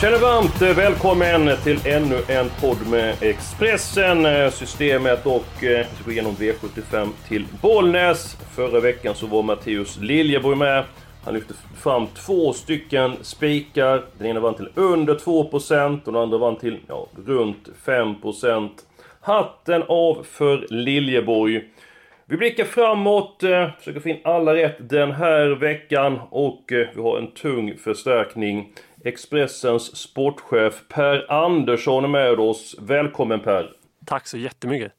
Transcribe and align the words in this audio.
Känner 0.00 0.18
varmt 0.18 0.62
eh, 0.62 0.76
välkommen 0.76 1.56
till 1.64 1.86
ännu 1.86 2.16
en 2.28 2.48
podd 2.60 2.90
med 2.90 3.22
Expressen, 3.22 4.26
eh, 4.26 4.50
Systemet 4.50 5.26
och 5.26 5.64
eh, 5.64 5.78
vi 5.78 5.84
ska 5.94 6.04
gå 6.04 6.10
igenom 6.10 6.34
V75 6.34 7.08
till 7.28 7.46
Bollnäs. 7.62 8.36
Förra 8.54 8.80
veckan 8.80 9.14
så 9.14 9.26
var 9.26 9.42
Matteus 9.42 9.98
Liljeborg 10.00 10.56
med. 10.56 10.84
Han 11.24 11.34
lyfte 11.34 11.54
fram 11.82 12.06
två 12.06 12.52
stycken 12.52 13.12
spikar. 13.22 14.04
Den 14.18 14.26
ena 14.26 14.40
vann 14.40 14.54
till 14.54 14.68
under 14.74 15.14
2% 15.14 16.04
och 16.04 16.12
den 16.12 16.22
andra 16.22 16.38
vann 16.38 16.56
till 16.56 16.78
ja, 16.88 17.06
runt 17.26 17.68
5%. 17.84 18.68
Hatten 19.20 19.82
av 19.82 20.26
för 20.30 20.66
Liljeborg. 20.70 21.64
Vi 22.26 22.36
blickar 22.36 22.64
framåt, 22.64 23.36
försöker 23.78 24.00
få 24.00 24.08
in 24.08 24.20
alla 24.24 24.54
rätt 24.54 24.76
den 24.78 25.12
här 25.12 25.48
veckan 25.48 26.20
och 26.30 26.64
vi 26.68 27.00
har 27.02 27.18
en 27.18 27.30
tung 27.30 27.76
förstärkning. 27.76 28.72
Expressens 29.04 29.96
sportchef 29.96 30.88
Per 30.88 31.32
Andersson 31.32 32.04
är 32.04 32.08
med 32.08 32.40
oss. 32.40 32.76
Välkommen 32.78 33.40
Per! 33.40 33.72
Tack 34.06 34.26
så 34.26 34.36
jättemycket! 34.38 34.92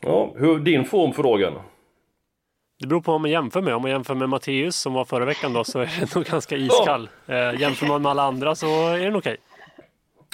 Ja, 0.00 0.34
hur 0.36 0.56
är 0.56 0.60
din 0.60 0.84
form 0.84 1.12
för 1.12 1.22
dagen? 1.22 1.54
Det 2.80 2.86
beror 2.86 3.00
på 3.00 3.12
vad 3.12 3.20
man 3.20 3.30
jämför 3.30 3.60
med. 3.60 3.74
Om 3.74 3.82
man 3.82 3.90
jämför 3.90 4.14
med 4.14 4.28
Matteus 4.28 4.76
som 4.76 4.92
var 4.92 5.04
förra 5.04 5.24
veckan 5.24 5.52
då 5.52 5.64
så 5.64 5.78
är 5.78 5.90
det 6.00 6.14
nog 6.14 6.24
ganska 6.24 6.56
iskall. 6.56 7.08
Eh, 7.26 7.60
jämför 7.60 7.86
man 7.86 8.02
med 8.02 8.10
alla 8.10 8.22
andra 8.22 8.54
så 8.54 8.66
är 8.88 8.98
den 8.98 9.16
okej. 9.16 9.36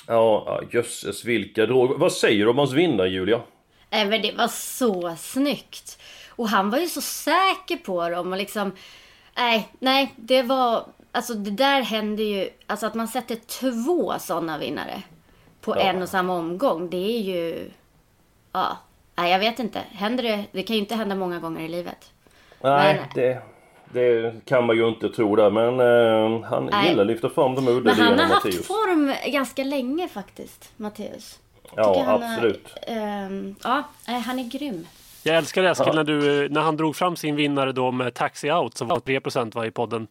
Ja, 0.07 0.61
jösses 0.71 1.25
vilka 1.25 1.67
droger. 1.67 1.95
Vad 1.95 2.13
säger 2.13 2.45
du 2.45 2.51
om 2.51 2.59
hans 2.59 2.73
vinnare 2.73 3.09
Julia? 3.09 3.41
Nej 3.91 4.07
men 4.07 4.23
det 4.23 4.33
var 4.33 4.49
så 4.49 5.17
snyggt. 5.19 5.99
Och 6.29 6.49
han 6.49 6.71
var 6.71 6.79
ju 6.79 6.87
så 6.87 7.01
säker 7.01 7.77
på 7.77 8.09
dem 8.09 8.33
och 8.33 8.39
liksom... 8.39 8.73
Nej, 9.37 9.69
nej, 9.79 10.13
det 10.17 10.43
var... 10.43 10.85
Alltså 11.13 11.35
det 11.35 11.51
där 11.51 11.83
händer 11.83 12.25
ju... 12.25 12.49
Alltså 12.67 12.87
att 12.87 12.95
man 12.95 13.09
sätter 13.09 13.37
två 13.37 14.15
sådana 14.19 14.59
vinnare 14.59 15.03
på 15.61 15.77
Ja. 15.77 15.81
en 15.81 16.03
och 16.03 16.09
samma 16.09 16.35
omgång. 16.35 16.91
Det 16.91 16.97
är 17.17 17.21
ju... 17.21 17.71
Ja. 18.53 18.77
Nej, 19.17 19.33
jag 19.33 19.39
vet 19.39 19.59
inte. 19.59 19.81
Händer 19.93 20.23
det? 20.23 20.45
Det 20.53 20.63
kan 20.63 20.77
ju 20.77 20.81
inte 20.83 20.95
hända 20.95 21.15
många 21.15 21.39
gånger 21.39 21.61
i 21.61 21.69
livet. 21.69 22.11
Nej, 22.61 22.95
Men- 23.01 23.09
det, 23.15 23.43
det 23.93 24.35
kan 24.45 24.67
man 24.67 24.77
ju 24.77 24.89
inte 24.89 25.09
tro 25.09 25.37
där 25.37 25.51
men 25.51 25.81
eh, 25.81 26.49
han 26.51 26.67
Nej. 26.73 26.89
gillar 26.89 27.01
att 27.03 27.07
lyfta 27.07 27.29
fram 27.31 27.55
de 27.55 27.69
udda 27.69 27.95
Men 27.95 28.05
han 28.07 28.19
har 28.19 28.27
haft 28.27 28.45
Matteus. 28.45 28.67
form 28.67 29.15
ganska 29.33 29.65
länge 29.65 30.09
faktiskt, 30.09 30.73
Matteus. 30.77 31.39
Ja, 31.77 32.03
han 32.07 32.23
har- 32.23 32.29
absolut. 32.35 32.69
ehm, 32.87 33.55
ja, 33.65 33.83
han 34.07 34.39
är 34.39 34.45
grym. 34.45 34.87
Jag 35.25 35.37
älskar 35.37 35.63
det 35.63 35.69
Eskil 35.71 35.95
när, 35.95 36.05
du, 36.05 36.49
när 36.49 36.61
han 36.61 36.77
drog 36.77 36.97
fram 36.97 37.17
sin 37.17 37.37
vinnare 37.37 37.73
då 37.73 37.91
med 37.91 38.15
Taxi 38.15 38.53
Out 38.53 38.77
som 38.77 38.89
var 38.89 38.97
3% 38.97 39.55
var 39.55 39.65
i 39.65 39.71
podden. 39.71 40.07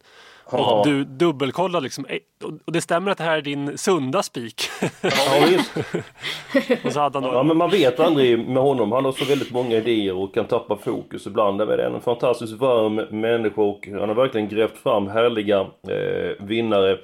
Ja. 0.52 0.73
Och 0.80 0.88
du 0.88 1.03
dubbelkollade 1.03 1.83
liksom. 1.83 2.05
eh, 2.05 2.17
och- 2.44 2.73
det 2.73 2.81
stämmer 2.81 3.11
att 3.11 3.17
det 3.17 3.23
här 3.23 3.38
är 3.38 3.42
din 3.42 3.78
sunda 3.78 4.23
spik. 4.23 4.61
Ja, 5.02 5.09
visst. 5.49 5.71
och 6.86 6.92
så 6.92 6.99
hade 6.99 7.20
han 7.20 7.23
då 7.30 7.37
Ja 7.37 7.43
men 7.43 7.58
man 7.58 7.70
vet 7.70 7.99
aldrig 7.99 8.48
med 8.49 8.64
honom. 8.64 8.92
Han 8.92 9.05
har 9.05 9.11
så 9.11 9.26
väldigt 9.26 9.52
många 9.52 9.76
idéer 9.76 10.15
och 10.15 10.33
kan 10.33 10.45
tappa 10.45 10.76
fokus 10.77 11.27
ibland. 11.27 11.58
Det 11.60 11.73
är 11.73 11.77
en 11.77 12.02
fantastiskt 12.02 12.54
varm 12.54 12.95
människa 13.21 13.61
och 13.61 13.87
han 13.92 14.10
har 14.10 14.16
verkligen 14.16 14.49
grävt 14.49 14.77
fram 14.77 15.08
härliga 15.08 15.60
eh, 15.60 16.45
vinnare. 16.45 16.98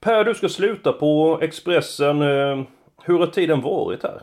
Per, 0.00 0.24
du 0.24 0.34
ska 0.34 0.48
sluta 0.48 0.92
på 0.92 1.38
Expressen. 1.42 2.22
Eh, 2.22 2.62
hur 3.04 3.18
har 3.18 3.26
tiden 3.26 3.60
varit 3.60 4.02
här? 4.02 4.20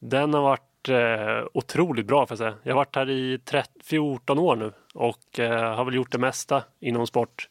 Den 0.00 0.34
har 0.34 0.42
varit 0.42 0.65
eh, 0.88 1.44
otroligt 1.54 2.06
bra 2.06 2.26
för 2.26 2.34
att 2.34 2.38
säga. 2.38 2.54
Jag 2.62 2.72
har 2.72 2.76
varit 2.76 2.96
här 2.96 3.10
i 3.10 3.38
13, 3.44 3.82
14 3.84 4.38
år 4.38 4.56
nu 4.56 4.72
och 4.94 5.38
eh, 5.38 5.74
har 5.74 5.84
väl 5.84 5.94
gjort 5.94 6.12
det 6.12 6.18
mesta 6.18 6.64
inom 6.80 7.06
sport. 7.06 7.48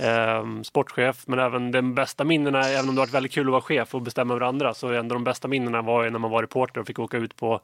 Eh, 0.00 0.62
sportchef, 0.62 1.24
men 1.26 1.38
även 1.38 1.72
de 1.72 1.94
bästa 1.94 2.24
minnena, 2.24 2.60
även 2.60 2.88
om 2.88 2.94
det 2.94 3.00
varit 3.00 3.14
väldigt 3.14 3.32
kul 3.32 3.46
att 3.46 3.52
vara 3.52 3.62
chef 3.62 3.94
och 3.94 4.02
bestämma 4.02 4.34
över 4.34 4.46
andra, 4.46 4.74
så 4.74 4.88
är 4.88 4.92
ändå 4.92 5.14
de 5.14 5.24
bästa 5.24 5.48
minnena 5.48 5.82
var 5.82 6.04
ju 6.04 6.10
när 6.10 6.18
man 6.18 6.30
var 6.30 6.42
reporter 6.42 6.80
och 6.80 6.86
fick 6.86 6.98
åka 6.98 7.16
ut 7.16 7.36
på 7.36 7.60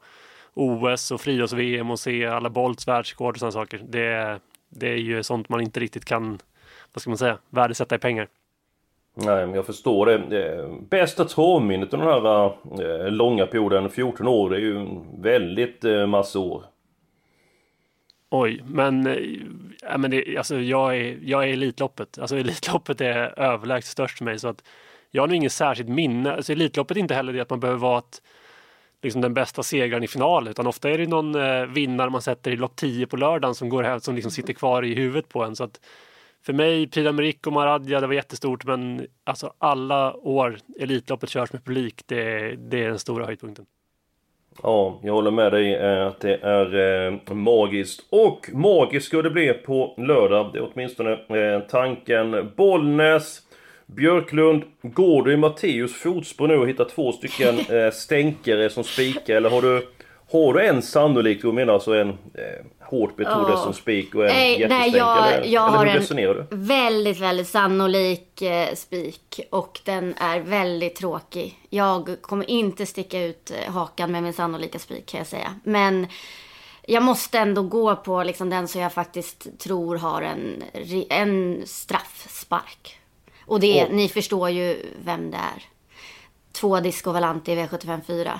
OS 0.53 1.11
och 1.11 1.21
friidrotts-VM 1.21 1.91
och 1.91 1.99
se 1.99 2.25
alla 2.25 2.49
Bolts 2.49 2.87
världsrekord 2.87 3.33
och 3.33 3.39
sådana 3.39 3.51
saker. 3.51 3.81
Det, 3.89 4.39
det 4.69 4.89
är 4.89 4.97
ju 4.97 5.23
sånt 5.23 5.49
man 5.49 5.61
inte 5.61 5.79
riktigt 5.79 6.05
kan, 6.05 6.39
vad 6.93 7.01
ska 7.01 7.09
man 7.09 7.17
säga, 7.17 7.37
värdesätta 7.49 7.95
i 7.95 7.99
pengar. 7.99 8.27
Nej, 9.13 9.45
men 9.45 9.55
jag 9.55 9.65
förstår 9.65 10.05
det. 10.05 10.45
Eh, 10.45 10.69
bästa 10.89 11.25
travminnet 11.25 11.93
under 11.93 12.07
den 12.07 12.25
här 12.25 13.05
eh, 13.05 13.11
långa 13.11 13.45
perioden, 13.45 13.89
14 13.89 14.27
år, 14.27 14.49
det 14.49 14.55
är 14.55 14.59
ju 14.59 14.87
väldigt 15.17 15.83
eh, 15.83 16.07
massa 16.07 16.39
år. 16.39 16.63
Oj, 18.29 18.63
men, 18.65 19.07
äh, 19.07 19.97
men 19.97 20.11
det, 20.11 20.37
alltså, 20.37 20.59
jag, 20.59 20.97
är, 20.97 21.19
jag 21.21 21.43
är 21.43 21.47
Elitloppet. 21.47 22.19
Alltså, 22.19 22.35
Elitloppet 22.37 23.01
är 23.01 23.39
överlägset 23.39 23.91
störst 23.91 24.17
för 24.17 24.25
mig. 24.25 24.39
Så 24.39 24.47
att 24.47 24.63
jag 25.11 25.23
har 25.23 25.27
nog 25.27 25.35
inget 25.35 25.51
särskilt 25.51 25.89
minne. 25.89 26.33
Alltså, 26.33 26.51
elitloppet 26.51 26.97
är 26.97 27.01
inte 27.01 27.13
heller 27.13 27.33
det 27.33 27.39
att 27.39 27.49
man 27.49 27.59
behöver 27.59 27.79
vara 27.79 27.99
ett, 27.99 28.21
liksom 29.01 29.21
den 29.21 29.33
bästa 29.33 29.63
segraren 29.63 30.03
i 30.03 30.07
final. 30.07 30.47
Utan 30.47 30.67
ofta 30.67 30.89
är 30.89 30.97
det 30.97 31.07
någon 31.07 31.35
eh, 31.35 31.65
vinnare 31.65 32.09
man 32.09 32.21
sätter 32.21 32.51
i 32.51 32.55
lopp 32.55 32.75
10 32.75 33.07
på 33.07 33.17
lördagen 33.17 33.55
som, 33.55 33.69
går 33.69 33.83
här, 33.83 33.99
som 33.99 34.15
liksom 34.15 34.31
sitter 34.31 34.53
kvar 34.53 34.83
i 34.85 34.95
huvudet 34.95 35.29
på 35.29 35.43
en. 35.43 35.55
Så 35.55 35.63
att 35.63 35.79
för 36.45 36.53
mig, 36.53 36.87
Prix 36.87 37.07
d'Amérique 37.07 37.47
och 37.47 37.53
Maradja, 37.53 38.01
det 38.01 38.07
var 38.07 38.13
jättestort. 38.13 38.65
Men 38.65 39.07
alltså, 39.23 39.53
alla 39.57 40.13
år 40.13 40.57
Elitloppet 40.79 41.29
körs 41.29 41.53
med 41.53 41.65
publik, 41.65 42.01
det, 42.05 42.55
det 42.55 42.83
är 42.83 42.87
den 42.87 42.99
stora 42.99 43.25
höjdpunkten. 43.25 43.65
Ja, 44.63 44.99
jag 45.03 45.13
håller 45.13 45.31
med 45.31 45.51
dig 45.51 45.75
eh, 45.75 46.07
att 46.07 46.19
det 46.19 46.35
är 46.35 46.75
eh, 47.07 47.33
magiskt. 47.33 48.05
Och 48.09 48.49
magiskt 48.53 49.05
ska 49.07 49.21
det 49.21 49.29
bli 49.29 49.53
på 49.53 49.95
lördag. 49.97 50.49
Det 50.53 50.59
är 50.59 50.69
åtminstone 50.73 51.11
eh, 51.11 51.59
tanken. 51.59 52.51
Bollnäs, 52.55 53.41
Björklund. 53.85 54.63
Går 54.81 55.23
du 55.23 55.33
i 55.33 55.37
Matteus 55.37 55.93
fotspår 55.93 56.47
nu 56.47 56.57
och 56.57 56.67
hittar 56.67 56.85
två 56.85 57.11
stycken 57.11 57.55
stänkare 57.93 58.69
som 58.69 58.83
spikar? 58.83 59.35
Eller 59.35 59.49
har 59.49 59.61
du, 59.61 59.87
har 60.31 60.53
du 60.53 60.65
en 60.65 60.81
sannolik, 60.81 61.41
du 61.41 61.51
menar 61.51 61.73
alltså 61.73 61.93
en 61.93 62.09
eh, 62.09 62.15
hårt 62.79 63.15
betrodd 63.15 63.51
Ja. 63.51 63.57
som 63.57 63.73
spik 63.73 64.15
och 64.15 64.21
en 64.21 64.27
Nej, 64.27 64.67
nej 64.67 64.89
jättestänk? 64.89 64.95
jag, 64.95 65.47
jag 65.47 65.67
eller 65.67 65.77
har 65.77 65.85
en 65.85 66.47
du? 66.49 66.55
väldigt, 66.55 67.19
väldigt 67.19 67.47
sannolik 67.47 68.41
eh, 68.41 68.75
spik. 68.75 69.39
Och 69.49 69.79
den 69.85 70.13
är 70.17 70.39
väldigt 70.39 70.95
tråkig. 70.95 71.59
Jag 71.69 72.15
kommer 72.21 72.49
inte 72.49 72.85
sticka 72.85 73.21
ut 73.23 73.51
eh, 73.51 73.73
hakan 73.73 74.11
med 74.11 74.23
min 74.23 74.33
sannolika 74.33 74.79
spik 74.79 75.05
kan 75.05 75.17
jag 75.17 75.27
säga. 75.27 75.55
Men 75.63 76.07
jag 76.85 77.03
måste 77.03 77.39
ändå 77.39 77.61
gå 77.61 77.95
på 77.95 78.23
liksom 78.23 78.49
den 78.49 78.67
som 78.67 78.81
jag 78.81 78.93
faktiskt 78.93 79.59
tror 79.59 79.95
har 79.97 80.21
en, 80.21 80.63
en 81.09 81.61
straffspark. 81.65 82.97
Och 83.45 83.59
det, 83.59 83.85
Åh. 83.89 83.95
ni 83.95 84.09
förstår 84.09 84.49
ju 84.49 84.85
vem 85.05 85.31
det 85.31 85.37
är. 85.37 85.63
Två 86.51 86.79
Disco 86.79 87.11
Valante 87.11 87.51
i 87.51 87.55
V75 87.55 88.01
4. 88.07 88.39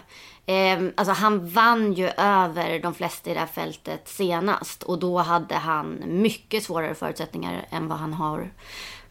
Eh, 0.52 0.80
alltså 0.96 1.14
han 1.14 1.48
vann 1.48 1.94
ju 1.94 2.10
över 2.18 2.80
de 2.80 2.94
flesta 2.94 3.30
i 3.30 3.34
det 3.34 3.40
här 3.40 3.48
fältet 3.48 4.08
senast. 4.08 4.84
Och 4.84 5.00
då 5.00 5.18
hade 5.18 5.56
han 5.56 6.04
mycket 6.08 6.64
svårare 6.64 6.96
förutsättningar 6.96 7.66
än 7.70 7.88
vad 7.88 7.98
han 7.98 8.14
har 8.14 8.52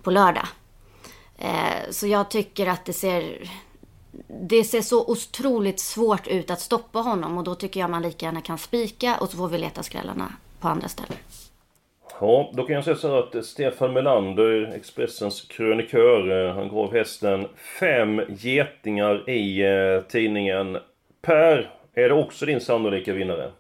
på 0.03 0.11
lördag. 0.11 0.47
Eh, 1.39 1.91
så 1.91 2.07
jag 2.07 2.31
tycker 2.31 2.67
att 2.67 2.85
det 2.85 2.93
ser... 2.93 3.51
Det 4.41 4.65
ser 4.65 4.81
så 4.83 5.11
otroligt 5.11 5.81
svårt 5.81 6.27
ut 6.27 6.51
att 6.51 6.61
stoppa 6.61 6.99
honom 6.99 7.39
och 7.39 7.45
då 7.45 7.55
tycker 7.55 7.81
jag 7.81 7.91
man 7.91 8.03
lika 8.03 8.27
gärna 8.27 8.41
kan 8.41 8.59
spika 8.59 9.17
och 9.21 9.31
så 9.31 9.37
får 9.37 9.49
vi 9.49 9.59
leta 9.59 9.83
skrällarna 9.83 10.33
på 10.61 10.69
andra 10.69 10.89
ställen. 10.89 11.17
Ja, 12.21 12.51
då 12.55 12.63
kan 12.63 12.75
jag 12.75 12.85
säga 12.85 12.97
så 12.97 13.09
här 13.09 13.39
att 13.39 13.45
Stefan 13.45 13.93
Melander, 13.93 14.73
Expressens 14.77 15.41
krönikör, 15.41 16.47
eh, 16.49 16.55
han 16.55 16.69
gav 16.69 16.93
hästen 16.93 17.49
fem 17.81 18.23
getingar 18.29 19.31
i 19.31 19.63
eh, 19.63 20.03
tidningen. 20.03 20.79
Per, 21.21 21.71
är 21.95 22.09
det 22.09 22.15
också 22.15 22.47
din 22.47 22.61
sannolika 22.61 23.13
vinnare? 23.13 23.53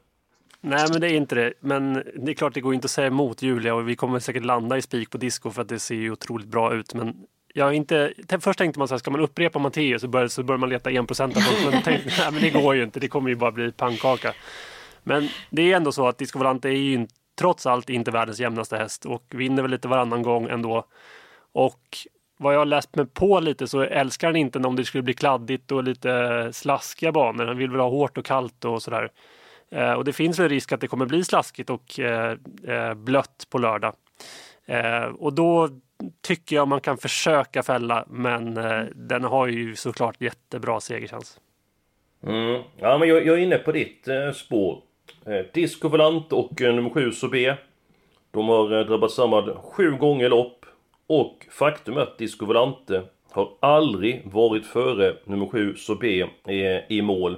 Nej, 0.60 0.86
men 0.90 1.00
det 1.00 1.10
är 1.10 1.14
inte 1.14 1.34
det. 1.34 1.52
Men 1.60 1.94
det 2.16 2.32
är 2.32 2.34
klart, 2.34 2.54
det 2.54 2.60
går 2.60 2.74
inte 2.74 2.84
att 2.84 2.90
säga 2.90 3.06
emot 3.06 3.42
Julia 3.42 3.74
och 3.74 3.88
vi 3.88 3.96
kommer 3.96 4.18
säkert 4.18 4.44
landa 4.44 4.76
i 4.76 4.82
spik 4.82 5.10
på 5.10 5.18
disco 5.18 5.50
för 5.50 5.62
att 5.62 5.68
det 5.68 5.78
ser 5.78 5.94
ju 5.94 6.10
otroligt 6.10 6.46
bra 6.46 6.74
ut. 6.74 6.94
Men 6.94 7.16
jag 7.54 7.64
har 7.64 7.72
inte... 7.72 8.12
Först 8.40 8.58
tänkte 8.58 8.78
man 8.78 8.88
så 8.88 8.94
här, 8.94 8.98
ska 8.98 9.10
man 9.10 9.20
upprepa 9.20 9.58
Matteus 9.58 10.02
så 10.02 10.08
börjar, 10.08 10.28
så 10.28 10.42
börjar 10.42 10.58
man 10.58 10.68
leta 10.68 10.90
1% 10.90 11.34
Men 11.70 11.82
tänkte, 11.82 12.10
nej, 12.18 12.32
men 12.32 12.42
det 12.42 12.50
går 12.50 12.74
ju 12.74 12.82
inte. 12.82 13.00
Det 13.00 13.08
kommer 13.08 13.30
ju 13.30 13.36
bara 13.36 13.52
bli 13.52 13.72
pannkaka. 13.72 14.32
Men 15.02 15.28
det 15.50 15.72
är 15.72 15.76
ändå 15.76 15.92
så 15.92 16.08
att 16.08 16.18
Disco 16.18 16.38
Volante 16.38 16.68
är 16.68 16.72
ju 16.72 17.06
trots 17.38 17.66
allt 17.66 17.90
inte 17.90 18.10
världens 18.10 18.40
jämnaste 18.40 18.76
häst 18.76 19.06
och 19.06 19.24
vinner 19.30 19.62
väl 19.62 19.70
lite 19.70 19.88
varannan 19.88 20.22
gång 20.22 20.48
ändå. 20.48 20.86
Och 21.52 21.98
vad 22.40 22.54
jag 22.54 22.58
har 22.58 22.66
läst 22.66 22.96
mig 22.96 23.06
på 23.06 23.40
lite 23.40 23.66
så 23.66 23.81
älskar 23.81 24.28
han 24.28 24.37
inte 24.37 24.58
om 24.58 24.76
det 24.76 24.84
skulle 24.84 25.02
bli 25.02 25.14
kladdigt 25.14 25.72
och 25.72 25.84
lite 25.84 26.48
slaskiga 26.52 27.12
banor. 27.12 27.46
Han 27.46 27.58
vill 27.58 27.70
väl 27.70 27.81
ha 27.81 27.88
hårt 27.88 28.19
och 28.19 28.25
kallt 28.25 28.64
och 28.64 28.82
sådär. 28.82 29.10
Eh, 29.70 29.92
och 29.92 30.04
det 30.04 30.12
finns 30.12 30.38
väl 30.38 30.48
risk 30.48 30.72
att 30.72 30.81
det 30.81 30.88
kommer 30.88 31.06
bli 31.06 31.25
slaskigt 31.25 31.70
och 31.70 32.00
eh, 32.00 32.37
eh, 32.69 32.94
blött 32.94 33.46
på 33.50 33.58
lördag. 33.58 33.94
Eh, 34.66 35.02
och 35.02 35.32
då 35.32 35.69
tycker 36.22 36.56
jag 36.56 36.69
man 36.69 36.81
kan 36.81 36.98
försöka 36.98 37.62
fälla 37.62 38.04
men 38.08 38.56
eh, 38.56 38.84
den 38.94 39.25
har 39.25 39.46
ju 39.46 39.76
såklart 39.76 40.20
jättebra 40.20 40.81
segerchans. 40.81 41.40
Mm. 42.26 42.62
Ja 42.76 42.98
men 42.98 43.08
jag, 43.08 43.26
jag, 43.26 43.38
är 43.38 43.43
inne 43.43 43.58
på 43.58 43.72
ditt 43.72 44.08
eh, 44.08 44.32
spår. 44.32 44.82
Eh, 45.26 45.46
Disco 45.54 45.88
Volant 45.88 46.32
och 46.32 46.62
eh, 46.62 46.75
nummer 46.75 46.90
7 46.90 47.12
Sobé. 47.12 47.54
De 48.31 48.48
har 48.48 48.78
eh, 48.78 48.86
drabbats 48.86 49.14
samman 49.14 49.54
sju 49.54 49.90
gånger 49.90 50.28
lopp. 50.28 50.59
Och 51.12 51.46
faktum 51.50 51.96
är 51.96 52.00
att 52.00 52.18
Disco 52.18 52.46
Volante 52.46 53.02
har 53.30 53.50
aldrig 53.60 54.22
varit 54.24 54.66
före 54.66 55.16
nummer 55.24 55.46
7 55.46 55.74
Sobé 55.76 56.22
eh, 56.46 56.80
i 56.88 57.02
mål. 57.02 57.36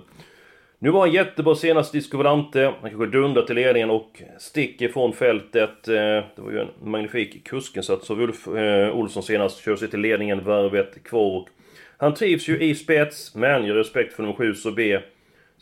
Nu 0.79 0.91
var 0.91 1.01
han 1.01 1.13
jättebra 1.13 1.55
senast 1.55 1.93
Disco 1.93 2.17
Volante. 2.17 2.73
Han 2.81 2.91
kanske 2.91 3.07
dundrar 3.07 3.43
till 3.43 3.55
ledningen 3.55 3.91
och 3.91 4.23
sticker 4.39 4.89
från 4.89 5.13
fältet. 5.13 5.89
Eh, 5.89 5.95
det 5.95 6.37
var 6.37 6.51
ju 6.51 6.61
en 6.61 6.69
magnifik 6.83 7.45
kuskinsats 7.45 8.11
av 8.11 8.21
Ulf 8.21 8.49
eh, 8.49 8.97
Olsson 8.97 9.23
senast. 9.23 9.65
Kör 9.65 9.77
sig 9.77 9.91
till 9.91 10.01
ledningen 10.01 10.45
varvet 10.45 11.05
kvar. 11.05 11.49
Han 11.97 12.15
trivs 12.15 12.49
ju 12.49 12.61
i 12.61 12.75
spets, 12.75 13.35
men 13.35 13.67
jag 13.67 13.75
har 13.75 13.79
respekt 13.79 14.13
för 14.13 14.23
nummer 14.23 14.37
7 14.37 14.55
B. 14.77 14.99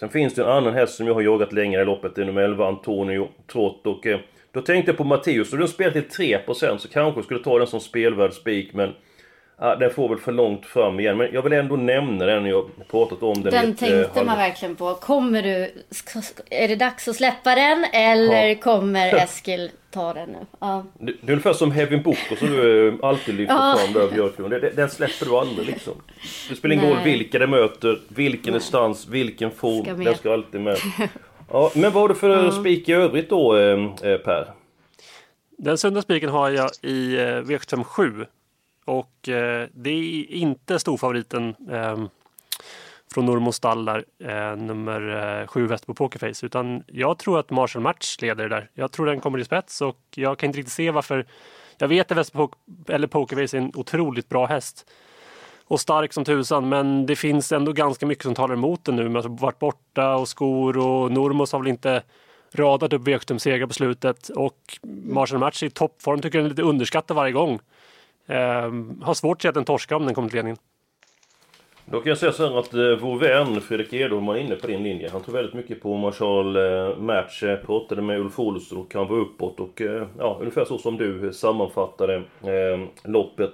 Sen 0.01 0.09
finns 0.09 0.35
det 0.35 0.43
en 0.43 0.49
annan 0.49 0.75
häst 0.75 0.95
som 0.95 1.07
jag 1.07 1.15
har 1.15 1.23
jagat 1.23 1.53
längre 1.53 1.83
i 1.83 1.85
loppet. 1.85 2.15
Det 2.15 2.23
är 2.23 2.27
nummer 2.27 2.43
11 2.43 2.69
Antonio 2.69 3.29
Trott. 3.47 3.87
Och 3.87 4.07
då 4.53 4.61
tänkte 4.61 4.91
jag 4.91 4.99
på 4.99 5.05
Matteus. 5.05 5.53
Och 5.53 5.59
den 5.59 5.69
spelar 5.69 5.93
till 5.93 6.39
3% 6.47 6.79
så 6.79 6.89
kanske 6.89 7.23
skulle 7.23 7.41
ta 7.41 7.59
den 7.59 7.67
som 7.67 7.81
spelvärd 7.81 8.33
spik. 8.33 8.73
Men 8.73 8.95
Ja, 9.63 9.77
den 9.77 9.91
får 9.91 10.09
väl 10.09 10.19
för 10.19 10.33
långt 10.33 10.67
fram 10.67 11.01
igen. 11.01 11.17
Men 11.17 11.29
jag 11.33 11.43
vill 11.43 11.53
ändå 11.53 11.77
nämna 11.77 12.25
den. 12.27 12.47
Jag 12.47 12.57
har 12.57 12.85
pratat 12.91 13.23
om 13.23 13.43
den. 13.43 13.53
Den 13.53 13.75
tänkte 13.75 14.25
man 14.25 14.39
verkligen 14.39 14.77
på. 14.77 14.95
Kommer 14.95 15.43
du... 15.43 15.73
Är 16.51 16.69
det 16.69 16.77
dags 16.77 17.09
att 17.09 17.17
släppa 17.17 17.55
den? 17.55 17.85
Eller 17.93 18.47
ja. 18.47 18.55
kommer 18.55 19.15
Eskil 19.25 19.71
ta 19.91 20.15
den 20.15 20.29
nu? 20.29 20.39
Ja. 20.61 20.85
Det, 20.99 21.13
det 21.21 21.27
är 21.27 21.31
ungefär 21.31 21.53
som 21.53 21.73
Heavy 21.73 21.97
Boko 21.97 22.37
som 22.39 22.49
du 22.49 22.89
eh, 22.89 22.95
alltid 23.03 23.35
lyfter 23.35 23.55
ja. 23.55 23.77
fram 23.79 23.93
där 23.93 24.11
Björklund. 24.15 24.55
Den 24.77 24.91
släpper 24.91 25.27
du 25.27 25.37
aldrig 25.37 25.67
liksom. 25.67 25.95
Det 26.49 26.57
spelar 26.57 26.75
ingen 26.75 26.91
roll 26.91 27.05
vilka 27.05 27.39
det 27.39 27.47
möter, 27.47 28.01
vilken 28.09 28.55
instans, 28.55 29.09
vilken 29.09 29.51
form. 29.51 30.05
Den 30.05 30.15
ska 30.15 30.33
alltid 30.33 30.61
med. 30.61 30.77
Ja, 31.53 31.71
men 31.75 31.93
vad 31.93 32.03
har 32.03 32.09
du 32.09 32.15
för 32.15 32.45
ja. 32.45 32.53
spik 32.53 32.89
i 32.89 32.93
övrigt 32.93 33.31
då 33.31 33.57
eh, 33.57 33.79
eh 34.03 34.19
Per? 34.19 34.53
Den 35.59 35.79
sunda 35.79 36.03
spiken 36.03 36.29
har 36.29 36.51
jag 36.51 36.71
i 36.83 37.15
eh, 37.15 37.21
V75 37.21 37.85
7. 37.85 38.27
Och 38.85 39.29
eh, 39.29 39.69
det 39.75 39.91
är 39.91 40.33
inte 40.33 40.79
storfavoriten 40.79 41.55
eh, 41.71 42.05
från 43.15 43.27
Normo 43.27 43.53
stallar, 43.53 44.05
eh, 44.25 44.57
nummer 44.57 45.41
eh, 45.41 45.47
sju 45.47 45.67
Västerbo 45.67 45.95
Pokerface. 45.95 46.47
Utan 46.47 46.83
jag 46.87 47.19
tror 47.19 47.39
att 47.41 47.51
Marshall 47.51 47.83
Match 47.83 48.17
leder 48.21 48.49
där. 48.49 48.71
Jag 48.75 48.93
tror 48.93 49.07
den 49.07 49.21
kommer 49.21 49.39
i 49.39 49.45
spets 49.45 49.81
och 49.81 49.99
jag 50.15 50.39
kan 50.39 50.47
inte 50.47 50.59
riktigt 50.59 50.73
se 50.73 50.91
varför. 50.91 51.27
Jag 51.79 51.89
vet 51.89 52.11
att 52.11 52.19
Västerbo 52.19 52.51
eller 52.89 53.07
Pokerface 53.07 53.57
är 53.57 53.61
en 53.61 53.73
otroligt 53.75 54.29
bra 54.29 54.47
häst 54.47 54.91
och 55.71 55.81
stark 55.81 56.13
som 56.13 56.25
tusan. 56.25 56.69
Men 56.69 57.07
det 57.07 57.17
finns 57.17 57.53
ändå 57.53 57.73
ganska 57.73 58.07
mycket 58.07 58.25
som 58.25 58.35
talar 58.35 58.55
emot 58.55 58.85
den 58.85 58.97
nu. 58.97 59.09
Man 59.09 59.23
har 59.23 59.39
varit 59.39 59.59
borta 59.59 60.17
och 60.17 60.29
skor 60.29 60.79
och 60.79 61.13
Normos 61.13 61.53
har 61.53 61.59
väl 61.59 61.69
inte 61.69 62.03
radat 62.53 62.93
upp 62.93 63.03
V75-segrar 63.03 63.67
på 63.67 63.73
slutet. 63.73 64.29
Och 64.29 64.79
Marshall 65.05 65.39
Match 65.39 65.63
i 65.63 65.71
toppform 65.71 66.21
tycker 66.21 66.39
jag 66.39 66.45
är 66.45 66.49
lite 66.49 66.63
underskattad 66.63 67.17
varje 67.17 67.33
gång. 67.33 67.59
Eh, 68.27 68.37
har 69.03 69.15
svårt 69.15 69.37
att 69.37 69.43
se 69.43 69.49
att 69.49 69.55
den 69.55 69.65
torskar 69.65 69.97
om 69.97 70.07
den 70.07 70.15
kommer 70.15 70.29
till 70.29 70.37
ledningen. 70.37 70.59
Då 71.85 72.01
kan 72.01 72.09
jag 72.09 72.19
säga 72.19 72.33
så 72.33 72.49
här 72.49 72.59
att 72.59 72.75
eh, 72.75 72.97
vår 73.01 73.19
vän 73.19 73.61
Fredrik 73.61 73.93
Edholm 73.93 74.27
var 74.27 74.37
inne 74.37 74.57
på 74.57 74.67
din 74.67 74.83
linje. 74.83 75.11
Han 75.13 75.23
tror 75.23 75.35
väldigt 75.35 75.55
mycket 75.55 75.83
på 75.83 75.97
Marshall 75.97 76.57
eh, 76.57 76.97
Match. 76.97 77.43
Eh, 77.43 77.57
pratade 77.57 78.03
med 78.03 78.21
Ulf 78.21 78.39
Olsson 78.39 78.79
och 78.79 78.95
han 78.95 79.09
var 79.09 79.17
uppåt 79.17 79.61
och 79.61 79.81
eh, 79.81 80.07
ja, 80.19 80.37
ungefär 80.41 80.65
så 80.65 80.79
som 80.79 80.97
du 80.97 81.27
eh, 81.27 81.33
sammanfattade 81.33 82.17
eh, 82.43 82.81
loppet. 83.05 83.51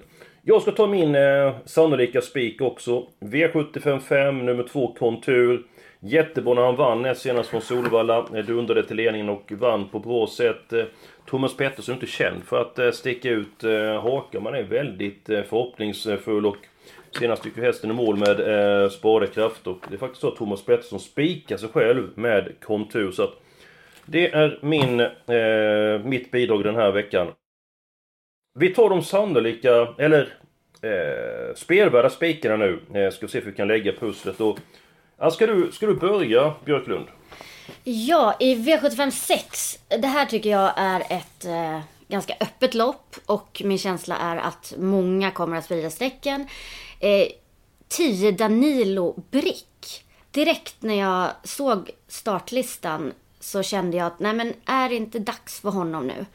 Jag 0.49 0.63
ska 0.63 0.71
ta 0.73 0.87
min 0.87 1.15
eh, 1.15 1.55
sannolika 1.65 2.21
spik 2.21 2.61
också. 2.61 3.07
V755 3.21 4.43
nummer 4.43 4.63
2 4.63 4.95
Kontur. 4.99 5.63
Jättebra 6.01 6.55
när 6.55 6.63
han 6.63 6.77
vann 6.77 7.03
näst 7.03 7.21
senast 7.21 7.51
från 7.51 7.61
Solvalla. 7.61 8.19
Eh, 8.35 8.45
Dundrade 8.45 8.83
till 8.83 8.97
ledningen 8.97 9.29
och 9.29 9.53
vann 9.53 9.89
på 9.89 9.99
bra 9.99 10.27
sätt. 10.27 10.73
Eh, 10.73 10.85
Thomas 11.27 11.57
Pettersson 11.57 11.93
är 11.93 11.97
inte 11.97 12.07
känd 12.07 12.45
för 12.45 12.61
att 12.61 12.79
eh, 12.79 12.91
sticka 12.91 13.31
ut 13.31 13.63
hakan. 14.03 14.43
Man 14.43 14.55
är 14.55 14.63
väldigt 14.63 15.27
förhoppningsfull 15.27 16.47
och 16.47 16.57
senast 17.19 17.47
gick 17.47 17.57
ju 17.57 17.63
hästen 17.63 17.91
i 17.91 17.95
mål 17.95 18.17
med 18.17 18.41
eh, 18.41 18.89
spadekraft. 18.89 19.67
Och 19.67 19.79
det 19.89 19.95
är 19.95 19.99
faktiskt 19.99 20.21
så 20.21 20.29
att 20.29 20.37
Thomas 20.37 20.65
Pettersson 20.65 21.01
spikar 21.01 21.57
sig 21.57 21.69
själv 21.69 22.09
med 22.15 22.53
kontur. 22.61 23.11
Så 23.11 23.23
att 23.23 23.35
det 24.05 24.31
är 24.33 24.59
min, 24.63 25.01
eh, 25.01 26.05
mitt 26.05 26.31
bidrag 26.31 26.65
den 26.65 26.77
här 26.77 26.93
veckan. 26.93 27.27
Vi 28.59 28.69
tar 28.75 28.91
de 28.91 29.03
sannolika, 29.03 29.95
eller 29.99 30.39
eh, 30.83 31.55
spelvärda 31.57 32.11
spikarna 32.11 32.57
nu. 32.57 32.81
Eh, 32.95 33.11
ska 33.13 33.29
se 33.29 33.39
hur 33.41 33.51
vi 33.51 33.57
kan 33.57 33.69
lägga 33.69 33.93
pusslet. 33.93 34.41
Och 34.41 34.59
Ja, 35.19 35.31
ska, 35.31 35.47
du, 35.47 35.73
ska 35.73 35.87
du 35.87 35.95
börja, 35.95 36.55
Björklund? 36.65 37.07
Ja, 37.85 38.37
i 38.41 38.55
V75 38.55 39.11
6. 39.11 39.79
Det 39.89 40.07
här 40.07 40.27
tycker 40.27 40.51
jag 40.51 40.73
är 40.77 41.01
ett 41.01 41.45
eh, 41.45 41.81
ganska 42.09 42.35
öppet 42.41 42.75
lopp 42.75 43.17
och 43.27 43.63
min 43.65 43.79
känsla 43.79 44.17
är 44.17 44.37
att 44.37 44.75
många 44.79 45.31
kommer 45.31 45.57
att 45.57 45.65
sprida 45.65 45.91
strecken. 45.91 46.49
Eh, 47.01 47.27
10 47.89 48.33
Danilo 48.33 49.23
Brick. 49.31 50.05
Direkt 50.31 50.83
när 50.83 50.95
jag 50.95 51.31
såg 51.45 51.91
startlistan 52.09 53.13
så 53.41 53.63
kände 53.63 53.97
jag 53.97 54.07
att 54.07 54.21
nej 54.21 54.33
men 54.35 54.53
är 54.67 54.89
det 54.89 54.95
inte 54.95 55.19
dags 55.19 55.61
för 55.61 55.71
honom 55.71 56.07
nu? 56.07 56.27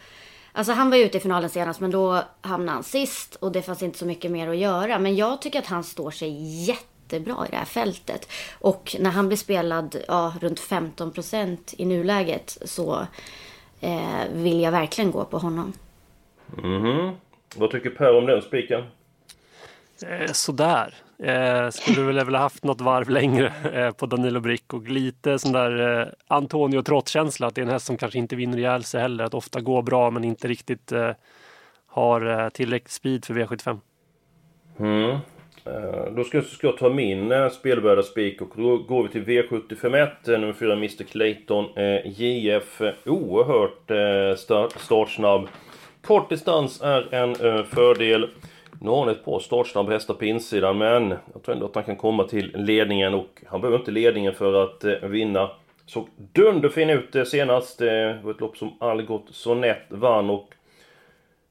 Alltså 0.52 0.74
han 0.74 0.90
var 0.90 0.98
ute 0.98 1.18
i 1.18 1.22
finalen 1.22 1.50
senast 1.50 1.80
men 1.80 1.92
då 1.92 2.24
hamnade 2.42 2.72
han 2.72 2.84
sist 2.84 3.36
och 3.36 3.52
det 3.52 3.62
fanns 3.62 3.84
inte 3.84 3.98
så 3.98 4.06
mycket 4.06 4.32
mer 4.32 4.48
att 4.48 4.58
göra. 4.58 5.00
Men 5.00 5.16
jag 5.16 5.42
tycker 5.42 5.60
att 5.60 5.66
han 5.66 5.84
står 5.84 6.12
sig 6.12 6.64
jätte 6.66 6.86
jättebra 7.12 7.48
i 7.48 7.52
det 7.52 7.58
här 7.58 7.66
fältet. 7.66 8.32
Och 8.60 8.96
när 9.00 9.10
han 9.10 9.28
blir 9.28 9.38
spelad 9.38 9.96
ja, 10.08 10.34
runt 10.42 10.60
15 10.60 11.12
procent 11.12 11.74
i 11.78 11.86
nuläget 11.86 12.58
så 12.62 13.08
eh, 13.80 14.30
vill 14.34 14.62
jag 14.62 14.72
verkligen 14.72 15.12
gå 15.12 15.26
på 15.26 15.38
honom. 15.38 15.74
Mm 16.64 17.16
Vad 17.56 17.72
tycker 17.72 17.90
Per 17.90 18.18
om 18.18 18.26
den 18.26 18.42
spiken? 18.42 18.84
Eh, 20.08 20.32
sådär. 20.32 20.96
Eh, 21.24 21.70
skulle 21.70 22.24
väl 22.24 22.36
ha 22.36 22.42
haft 22.42 22.64
något 22.64 22.82
varv 22.82 23.10
längre 23.10 23.54
eh, 23.74 23.92
på 23.92 24.06
Danilo 24.06 24.40
Brick 24.40 24.74
och 24.74 24.88
lite 24.88 25.40
sån 25.40 25.52
där 25.52 26.00
eh, 26.02 26.08
Antonio 26.28 26.82
Trott-känsla 26.82 27.48
att 27.48 27.56
det 27.56 27.62
är 27.62 27.66
en 27.66 27.72
häst 27.72 27.86
som 27.86 27.98
kanske 27.98 28.20
inte 28.20 28.36
vinner 28.36 28.58
ihjäl 28.58 28.84
sig 28.84 29.02
heller. 29.02 29.24
Att 29.24 29.34
ofta 29.34 29.62
går 29.62 29.82
bra 29.82 30.12
men 30.12 30.24
inte 30.24 30.48
riktigt 30.48 30.92
eh, 30.92 31.12
har 31.88 32.40
eh, 32.44 32.50
tillräckligt 32.50 32.92
speed 32.92 33.26
för 33.26 33.34
V75. 33.34 33.80
Mm. 34.80 35.18
Eh, 35.66 36.14
då 36.16 36.24
ska, 36.24 36.42
ska 36.42 36.68
jag 36.68 36.78
ta 36.78 36.90
min 36.90 37.32
eh, 37.32 37.50
spelvärda 37.50 38.04
spik 38.04 38.42
och 38.42 38.50
då 38.56 38.78
går 38.78 39.04
vi 39.04 39.10
till 39.10 39.26
V751, 39.26 40.34
eh, 40.34 40.40
nummer 40.40 40.54
4 40.54 40.74
Mr 40.74 41.04
Clayton 41.04 41.66
eh, 41.78 42.22
JF. 42.22 42.82
Oerhört 43.06 43.92
eh, 43.92 44.38
start, 44.38 44.72
startsnabb. 44.78 45.48
Kort 46.02 46.30
distans 46.30 46.82
är 46.82 47.14
en 47.14 47.30
eh, 47.30 47.64
fördel. 47.64 48.30
Nu 48.84 48.90
har 48.90 49.00
han 49.00 49.10
ett 49.10 49.26
par 49.26 49.40
startsnabb 49.40 49.90
hästar 49.90 50.14
på 50.14 50.26
insidan 50.26 50.78
men 50.78 51.14
jag 51.34 51.44
tror 51.44 51.56
ändå 51.56 51.66
att 51.66 51.76
han 51.76 51.84
kan 51.84 51.96
komma 51.96 52.24
till 52.24 52.52
ledningen 52.56 53.14
och 53.14 53.42
han 53.46 53.62
behöver 53.62 53.80
inte 53.80 53.92
ledningen 53.92 54.34
för 54.34 54.64
att 54.64 54.84
eh, 54.84 54.94
vinna. 54.94 55.50
Såg 55.86 56.08
dunderfin 56.18 56.90
ut 56.90 57.16
eh, 57.16 57.24
senast. 57.24 57.82
Eh, 57.82 57.86
det 57.88 58.20
var 58.24 58.32
ett 58.32 58.40
lopp 58.40 58.58
som 58.58 58.74
Algot 58.80 59.26
Sonett 59.30 59.86
vann 59.90 60.30
och 60.30 60.54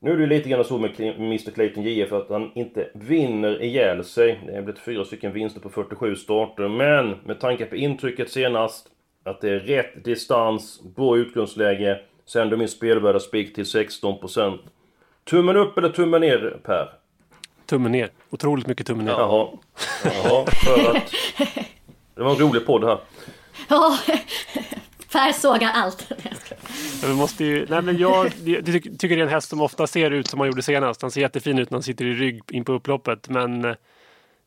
nu 0.00 0.12
är 0.12 0.16
det 0.16 0.26
lite 0.26 0.48
grann 0.48 0.64
så 0.64 0.78
med 0.78 1.00
Mr 1.00 1.50
Clayton 1.50 1.82
JF 1.82 2.12
att 2.12 2.30
han 2.30 2.50
inte 2.54 2.88
vinner 2.94 3.62
ihjäl 3.62 4.04
sig. 4.04 4.40
Det 4.46 4.54
har 4.54 4.62
blivit 4.62 4.80
fyra 4.80 5.04
stycken 5.04 5.32
vinster 5.32 5.60
på 5.60 5.68
47 5.68 6.16
starter, 6.16 6.68
men 6.68 7.16
med 7.24 7.40
tanke 7.40 7.66
på 7.66 7.76
intrycket 7.76 8.30
senast, 8.30 8.86
att 9.24 9.40
det 9.40 9.50
är 9.50 9.60
rätt 9.60 10.04
distans, 10.04 10.82
bra 10.96 11.16
utgångsläge, 11.16 12.00
Sänder 12.26 12.56
min 12.56 12.68
spelvärda 12.68 13.20
spik 13.20 13.54
till 13.54 13.64
16%. 13.64 14.58
Tummen 15.24 15.56
upp 15.56 15.78
eller 15.78 15.88
tummen 15.88 16.20
ner, 16.20 16.60
Per? 16.64 16.99
Tummen 17.70 17.92
ner. 17.92 18.10
Otroligt 18.30 18.66
mycket 18.66 18.86
tummen 18.86 19.04
ner. 19.04 19.12
Jaha. 19.12 19.48
Jaha, 20.04 20.46
för 20.46 20.96
att... 20.96 21.12
Det 22.14 22.22
var 22.22 22.30
en 22.30 22.36
rolig 22.38 22.66
podd 22.66 22.84
här. 22.84 22.98
Ja, 23.68 23.98
Per 25.12 25.32
sågar 25.32 25.70
allt. 25.74 26.12
Vi 27.04 27.14
måste 27.14 27.44
ju, 27.44 27.66
nej 27.68 27.82
men 27.82 27.98
jag, 27.98 28.32
jag 28.44 28.64
tycker 28.98 29.08
det 29.08 29.14
är 29.14 29.18
en 29.18 29.28
häst 29.28 29.48
som 29.48 29.60
ofta 29.60 29.86
ser 29.86 30.10
ut 30.10 30.26
som 30.26 30.40
han 30.40 30.48
gjorde 30.48 30.62
senast. 30.62 31.02
Han 31.02 31.10
ser 31.10 31.20
jättefin 31.20 31.58
ut 31.58 31.70
när 31.70 31.76
han 31.76 31.82
sitter 31.82 32.04
i 32.04 32.14
rygg 32.14 32.42
in 32.50 32.64
på 32.64 32.72
upploppet. 32.72 33.28
Men 33.28 33.76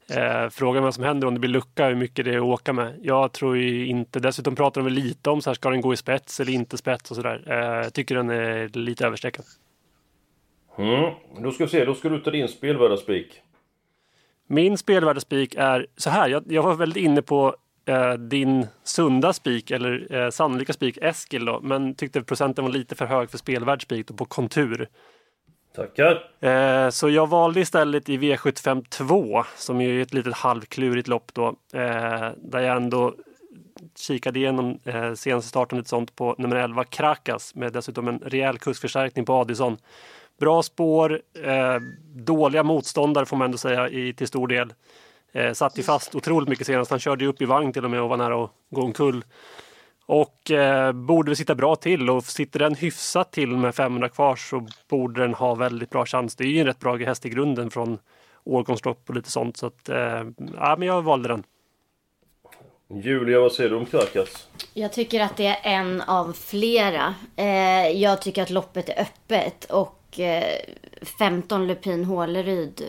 Eh, 0.09 0.49
frågan 0.49 0.83
vad 0.83 0.95
som 0.95 1.03
händer 1.03 1.27
om 1.27 1.33
det 1.33 1.39
blir 1.39 1.49
lucka, 1.49 1.87
hur 1.87 1.95
mycket 1.95 2.25
det 2.25 2.33
är 2.33 2.37
att 2.37 2.43
åka 2.43 2.73
med. 2.73 2.99
Jag 3.01 3.31
tror 3.31 3.57
ju 3.57 3.87
inte, 3.87 4.19
dessutom 4.19 4.55
pratar 4.55 4.81
de 4.81 4.85
väl 4.85 4.93
lite 4.93 5.29
om 5.29 5.41
så 5.41 5.49
här, 5.49 5.55
ska 5.55 5.69
den 5.69 5.81
gå 5.81 5.93
i 5.93 5.97
spets 5.97 6.39
eller 6.39 6.53
inte 6.53 6.77
spets 6.77 7.11
och 7.11 7.15
sådär. 7.17 7.43
Eh, 7.47 7.83
jag 7.83 7.93
tycker 7.93 8.15
den 8.15 8.29
är 8.29 8.67
lite 8.77 9.05
överstreckad. 9.05 9.45
Mm. 10.77 11.13
Då 11.43 11.51
ska 11.51 11.63
vi 11.63 11.69
se, 11.69 11.85
då 11.85 11.95
ska 11.95 12.09
du 12.09 12.19
ta 12.19 12.31
din 12.31 12.47
spelvärdaspik. 12.47 13.41
Min 14.47 14.77
spelvärdespik 14.77 15.55
är 15.55 15.87
så 15.97 16.09
här. 16.09 16.29
Jag, 16.29 16.43
jag 16.47 16.63
var 16.63 16.75
väldigt 16.75 17.03
inne 17.03 17.21
på 17.21 17.55
eh, 17.85 18.13
din 18.13 18.67
sunda 18.83 19.33
spik 19.33 19.71
eller 19.71 20.15
eh, 20.15 20.29
sannolika 20.29 20.73
spik 20.73 20.97
Eskil 21.01 21.45
då, 21.45 21.59
men 21.63 21.95
tyckte 21.95 22.21
procenten 22.21 22.63
var 22.63 22.71
lite 22.71 22.95
för 22.95 23.05
hög 23.05 23.29
för 23.29 23.37
spelvärd 23.37 23.81
spik 23.81 24.17
på 24.17 24.25
kontur. 24.25 24.87
Tackar. 25.75 26.29
Eh, 26.39 26.89
så 26.89 27.09
jag 27.09 27.27
valde 27.27 27.59
istället 27.59 28.09
i 28.09 28.17
V75 28.17 28.85
2 28.89 29.43
som 29.57 29.81
är 29.81 30.01
ett 30.01 30.13
litet 30.13 30.33
halvklurigt 30.33 31.07
lopp 31.07 31.33
då. 31.33 31.47
Eh, 31.73 32.29
där 32.37 32.59
jag 32.59 32.75
ändå 32.75 33.13
kikade 33.95 34.39
igenom 34.39 34.79
eh, 34.83 35.13
senaste 35.13 35.49
starten 35.49 35.79
ett 35.79 35.87
sånt 35.87 36.15
på 36.15 36.35
nummer 36.37 36.55
11 36.55 36.83
Krakas 36.83 37.55
med 37.55 37.73
dessutom 37.73 38.07
en 38.07 38.19
rejäl 38.19 38.57
kursförstärkning 38.57 39.25
på 39.25 39.33
Adison. 39.33 39.77
Bra 40.43 40.63
spår, 40.63 41.21
eh, 41.43 41.75
dåliga 42.15 42.63
motståndare 42.63 43.25
får 43.25 43.37
man 43.37 43.45
ändå 43.45 43.57
säga 43.57 43.89
i, 43.89 44.13
till 44.13 44.27
stor 44.27 44.47
del. 44.47 44.73
Eh, 45.31 45.53
satt 45.53 45.79
ju 45.79 45.83
fast 45.83 46.15
otroligt 46.15 46.49
mycket 46.49 46.67
senast. 46.67 46.91
Han 46.91 46.99
körde 46.99 47.23
ju 47.23 47.29
upp 47.29 47.41
i 47.41 47.45
vagn 47.45 47.73
till 47.73 47.85
och 47.85 47.91
med 47.91 48.01
och 48.01 48.09
var 48.09 48.17
nära 48.17 48.43
att 48.43 48.51
gå 48.69 48.81
omkull. 48.81 49.23
Och 50.05 50.51
eh, 50.51 50.91
borde 50.91 51.29
väl 51.29 51.35
sitta 51.35 51.55
bra 51.55 51.75
till 51.75 52.09
och 52.09 52.23
sitter 52.23 52.59
den 52.59 52.75
hyfsat 52.75 53.31
till 53.31 53.49
med 53.49 53.75
500 53.75 54.09
kvar 54.09 54.35
så 54.35 54.67
borde 54.89 55.21
den 55.21 55.33
ha 55.33 55.55
väldigt 55.55 55.89
bra 55.89 56.05
chans. 56.05 56.35
Det 56.35 56.43
är 56.43 56.47
ju 56.47 56.59
en 56.59 56.65
rätt 56.65 56.79
bra 56.79 56.95
häst 56.95 57.25
i 57.25 57.29
grunden 57.29 57.69
från 57.69 57.97
årgångslopp 58.43 59.09
och 59.09 59.15
lite 59.15 59.31
sånt. 59.31 59.57
Så 59.57 59.67
att, 59.67 59.89
eh, 59.89 60.23
ja, 60.55 60.75
men 60.77 60.87
jag 60.87 61.01
valde 61.01 61.29
den. 61.29 61.43
Julia, 63.03 63.39
vad 63.39 63.51
säger 63.51 63.69
du 63.69 63.75
om 63.75 63.85
Krakas? 63.85 64.47
Jag 64.73 64.93
tycker 64.93 65.19
att 65.19 65.37
det 65.37 65.47
är 65.47 65.59
en 65.63 66.01
av 66.01 66.33
flera. 66.33 67.15
Eh, 67.35 67.87
jag 67.87 68.21
tycker 68.21 68.43
att 68.43 68.49
loppet 68.49 68.89
är 68.89 69.01
öppet 69.01 69.65
och 69.65 69.99
eh, 70.19 70.59
15 71.19 71.67
Lupin 71.67 72.05
Håleryd 72.05 72.83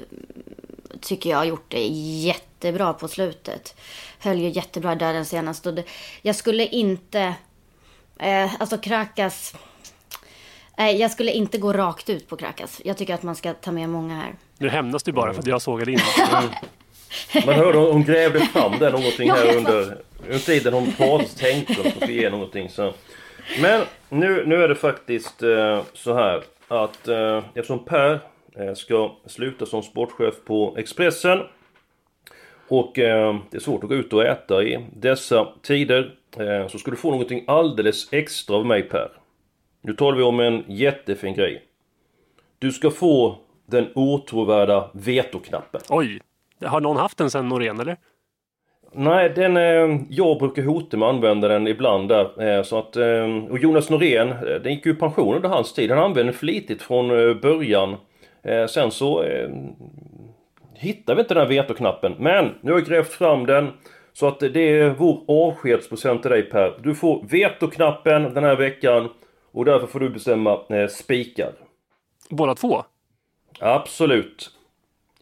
tycker 1.00 1.30
jag 1.30 1.36
har 1.36 1.44
gjort 1.44 1.64
det 1.70 1.86
jättebra 1.86 2.92
på 2.92 3.08
slutet. 3.08 3.80
Höll 4.18 4.38
ju 4.38 4.48
jättebra 4.48 4.94
där 4.94 5.12
den 5.12 5.24
senaste. 5.24 5.68
Och 5.68 5.74
det, 5.74 5.84
jag 6.22 6.36
skulle 6.36 6.66
inte... 6.66 7.34
Eh, 8.18 8.60
alltså 8.60 8.78
Krakas... 8.78 9.54
Eh, 10.78 10.90
jag 10.90 11.10
skulle 11.10 11.32
inte 11.32 11.58
gå 11.58 11.72
rakt 11.72 12.10
ut 12.10 12.28
på 12.28 12.36
Krakas. 12.36 12.80
Jag 12.84 12.96
tycker 12.96 13.14
att 13.14 13.22
man 13.22 13.36
ska 13.36 13.52
ta 13.52 13.72
med 13.72 13.88
många 13.88 14.14
här. 14.14 14.34
Nu 14.58 14.68
hämnas 14.68 15.02
du 15.02 15.12
bara 15.12 15.32
för 15.32 15.40
att 15.40 15.46
jag 15.46 15.62
sågade 15.62 15.92
in. 15.92 16.00
Man 17.46 17.54
hörde 17.54 17.78
hon, 17.78 17.92
hon 17.92 18.04
grävde 18.04 18.40
fram 18.40 18.78
det 18.78 18.90
någonting 18.90 19.30
här 19.30 19.56
under, 19.56 19.98
under 20.26 20.38
tiden 20.38 20.74
hon 20.74 20.92
pratade, 20.92 21.28
tänkte 21.28 21.80
och 21.80 21.86
fick 21.86 22.08
igenom 22.08 22.38
någonting. 22.38 22.68
Så. 22.68 22.94
Men 23.60 23.82
nu, 24.08 24.46
nu 24.46 24.62
är 24.62 24.68
det 24.68 24.74
faktiskt 24.74 25.42
eh, 25.42 25.82
så 25.94 26.14
här 26.14 26.42
att 26.74 27.08
eh, 27.08 27.44
eftersom 27.54 27.84
Per 27.84 28.20
eh, 28.56 28.74
ska 28.74 29.16
sluta 29.26 29.66
som 29.66 29.82
sportchef 29.82 30.34
på 30.44 30.74
Expressen 30.78 31.38
och 32.68 32.98
eh, 32.98 33.36
det 33.50 33.56
är 33.56 33.60
svårt 33.60 33.84
att 33.84 33.88
gå 33.88 33.94
ut 33.94 34.12
och 34.12 34.24
äta 34.24 34.62
i 34.62 34.86
dessa 34.96 35.48
tider 35.62 36.14
eh, 36.38 36.68
så 36.68 36.78
ska 36.78 36.90
du 36.90 36.96
få 36.96 37.10
någonting 37.10 37.44
alldeles 37.46 38.12
extra 38.12 38.56
av 38.56 38.66
mig 38.66 38.82
Per. 38.82 39.12
Nu 39.80 39.94
talar 39.94 40.16
vi 40.16 40.22
om 40.22 40.40
en 40.40 40.64
jättefin 40.68 41.34
grej. 41.34 41.64
Du 42.58 42.72
ska 42.72 42.90
få 42.90 43.38
den 43.66 43.92
åtråvärda 43.94 44.90
vetoknappen. 44.92 45.80
Oj! 45.88 46.20
Har 46.64 46.80
någon 46.80 46.96
haft 46.96 47.18
den 47.18 47.30
sen 47.30 47.48
Norén 47.48 47.80
eller? 47.80 47.96
Nej, 48.96 49.32
den, 49.36 49.56
eh, 49.56 50.00
jag 50.10 50.38
brukar 50.38 50.62
hota 50.62 50.96
med 50.96 51.08
att 51.08 51.14
använda 51.14 51.48
den 51.48 51.66
ibland 51.66 52.08
där. 52.08 52.42
Eh, 52.42 52.62
så 52.62 52.78
att, 52.78 52.96
eh, 52.96 53.44
och 53.50 53.58
Jonas 53.58 53.90
Norén, 53.90 54.28
eh, 54.28 54.36
den 54.62 54.72
gick 54.72 54.86
ju 54.86 54.92
i 54.92 54.94
pension 54.94 55.34
under 55.34 55.48
hans 55.48 55.72
tid. 55.72 55.90
Han 55.90 55.98
använde 55.98 56.32
den 56.32 56.38
flitigt 56.38 56.82
från 56.82 57.10
eh, 57.10 57.34
början. 57.34 57.96
Eh, 58.42 58.66
sen 58.66 58.90
så 58.90 59.24
hittade 60.74 61.16
vi 61.16 61.20
inte 61.22 61.34
den 61.34 61.40
här 61.42 61.48
vetoknappen. 61.48 62.14
Men 62.18 62.54
nu 62.60 62.72
har 62.72 62.78
jag 62.78 62.88
grävt 62.88 63.12
fram 63.12 63.46
den. 63.46 63.72
Så 64.12 64.28
att 64.28 64.40
det 64.40 64.60
är 64.60 64.90
vår 64.90 65.20
avskedspresent 65.28 66.22
till 66.22 66.30
dig 66.30 66.42
Per. 66.42 66.78
Du 66.82 66.94
får 66.94 67.24
vetoknappen 67.30 68.34
den 68.34 68.44
här 68.44 68.56
veckan. 68.56 69.08
Och 69.52 69.64
därför 69.64 69.86
får 69.86 70.00
du 70.00 70.10
bestämma 70.10 70.60
eh, 70.68 70.86
spikar. 70.88 71.52
Båda 72.30 72.54
två? 72.54 72.82
Absolut. 73.60 74.50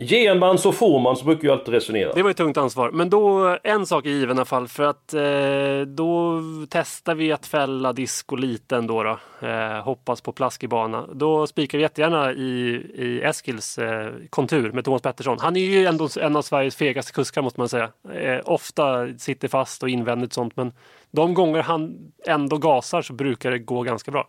Ger 0.02 0.34
man 0.34 0.58
så 0.58 0.72
får 0.72 1.00
man, 1.00 1.16
så 1.16 1.24
brukar 1.24 1.48
jag 1.48 1.58
alltid 1.58 1.74
resonera. 1.74 2.12
Det 2.12 2.22
var 2.22 2.30
ett 2.30 2.36
tungt 2.36 2.56
ansvar. 2.56 2.90
Men 2.90 3.10
då, 3.10 3.56
en 3.62 3.86
sak 3.86 4.06
är 4.06 4.10
given 4.10 4.36
i 4.36 4.38
alla 4.38 4.44
fall. 4.44 4.68
För 4.68 4.82
att 4.82 5.14
eh, 5.14 5.80
då 5.86 6.42
testar 6.70 7.14
vi 7.14 7.32
att 7.32 7.46
fälla 7.46 7.92
disco 7.92 8.36
lite 8.36 8.76
ändå. 8.76 9.02
Då. 9.02 9.46
Eh, 9.46 9.82
hoppas 9.82 10.20
på 10.20 10.32
plaskig 10.32 10.68
bana. 10.68 11.06
Då 11.12 11.46
spikar 11.46 11.78
vi 11.78 11.82
jättegärna 11.82 12.32
i, 12.32 12.82
i 12.94 13.22
Eskils 13.22 13.78
eh, 13.78 14.12
kontur 14.30 14.72
med 14.72 14.84
Thomas 14.84 15.02
Pettersson. 15.02 15.38
Han 15.40 15.56
är 15.56 15.60
ju 15.60 15.86
ändå 15.86 16.08
en 16.20 16.36
av 16.36 16.42
Sveriges 16.42 16.76
fegaste 16.76 17.12
kuskar 17.12 17.42
måste 17.42 17.60
man 17.60 17.68
säga. 17.68 17.90
Eh, 18.14 18.40
ofta 18.44 19.08
sitter 19.18 19.48
fast 19.48 19.82
och 19.82 19.88
invändigt 19.88 20.32
sånt. 20.32 20.56
Men 20.56 20.72
de 21.10 21.34
gånger 21.34 21.62
han 21.62 22.12
ändå 22.26 22.58
gasar 22.58 23.02
så 23.02 23.12
brukar 23.12 23.50
det 23.50 23.58
gå 23.58 23.82
ganska 23.82 24.10
bra. 24.10 24.28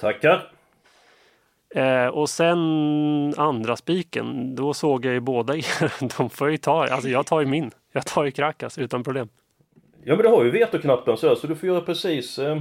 Tackar. 0.00 0.55
Eh, 1.74 2.06
och 2.06 2.28
sen 2.28 2.58
andra 3.36 3.76
spiken, 3.76 4.54
då 4.54 4.74
såg 4.74 5.04
jag 5.04 5.12
ju 5.12 5.20
båda 5.20 5.56
er. 5.56 5.92
De 6.18 6.30
får 6.30 6.50
ju 6.50 6.56
ta, 6.56 6.86
alltså 6.86 7.08
jag 7.08 7.26
tar 7.26 7.40
ju 7.40 7.46
min. 7.46 7.70
Jag 7.92 8.06
tar 8.06 8.24
ju 8.24 8.30
Krakas 8.30 8.78
utan 8.78 9.04
problem. 9.04 9.28
Ja 10.04 10.16
men 10.16 10.22
du 10.22 10.28
har 10.28 10.44
ju 10.44 10.50
vetoknappen 10.50 11.16
så, 11.16 11.36
så 11.36 11.46
du 11.46 11.56
får 11.56 11.68
göra 11.68 11.80
precis, 11.80 12.38
eh, 12.38 12.58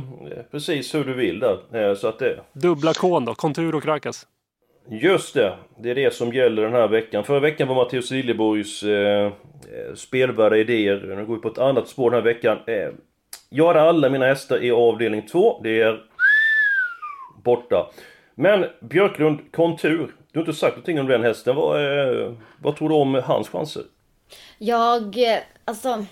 precis 0.51 0.95
hur 0.95 1.03
du 1.03 1.13
vill 1.13 1.39
där. 1.39 1.89
Eh, 1.89 1.95
så 1.95 2.07
att 2.07 2.19
det... 2.19 2.39
Dubbla 2.53 2.93
kon 2.93 3.25
då, 3.25 3.33
kontur 3.33 3.75
och 3.75 3.83
Krakas. 3.83 4.27
Just 4.89 5.33
det, 5.33 5.53
det 5.77 5.91
är 5.91 5.95
det 5.95 6.13
som 6.13 6.33
gäller 6.33 6.61
den 6.61 6.73
här 6.73 6.87
veckan. 6.87 7.23
Förra 7.23 7.39
veckan 7.39 7.67
var 7.67 7.75
Mattias 7.75 8.11
Liljeborgs 8.11 8.83
eh, 8.83 9.31
spelvärda 9.95 10.57
idéer. 10.57 11.15
Nu 11.15 11.25
går 11.25 11.35
vi 11.35 11.41
på 11.41 11.47
ett 11.47 11.57
annat 11.57 11.87
spår 11.87 12.11
den 12.11 12.17
här 12.17 12.33
veckan. 12.33 12.57
Eh, 12.67 12.89
jag 13.49 13.67
hade 13.67 13.81
alla 13.81 14.09
mina 14.09 14.25
hästar 14.25 14.63
i 14.63 14.71
avdelning 14.71 15.27
2. 15.27 15.59
Det 15.63 15.81
är 15.81 16.03
borta. 17.43 17.89
Men 18.35 18.65
Björklund, 18.81 19.51
kontur. 19.51 20.15
Du 20.31 20.39
har 20.39 20.47
inte 20.47 20.59
sagt 20.59 20.75
någonting 20.75 20.99
om 20.99 21.07
den 21.07 21.23
hästen. 21.23 21.55
Vad, 21.55 21.81
eh, 21.81 22.33
vad 22.61 22.75
tror 22.75 22.89
du 22.89 22.95
om 22.95 23.21
hans 23.25 23.49
chanser? 23.49 23.83
Jag, 24.57 25.31
eh, 25.31 25.39
alltså... 25.65 26.05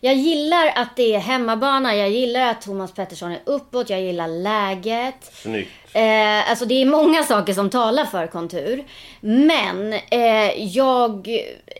Jag 0.00 0.14
gillar 0.14 0.72
att 0.74 0.96
det 0.96 1.14
är 1.14 1.18
hemmabana, 1.18 1.94
jag 1.94 2.10
gillar 2.10 2.50
att 2.50 2.62
Thomas 2.62 2.92
Pettersson 2.92 3.32
är 3.32 3.40
uppåt, 3.46 3.90
jag 3.90 4.00
gillar 4.00 4.28
läget. 4.28 5.24
Snyggt. 5.32 5.70
Eh, 5.92 6.50
alltså 6.50 6.64
det 6.64 6.74
är 6.74 6.86
många 6.86 7.22
saker 7.22 7.52
som 7.52 7.70
talar 7.70 8.04
för 8.04 8.26
kontur. 8.26 8.84
Men 9.20 9.92
eh, 9.92 10.64
jag, 10.64 11.28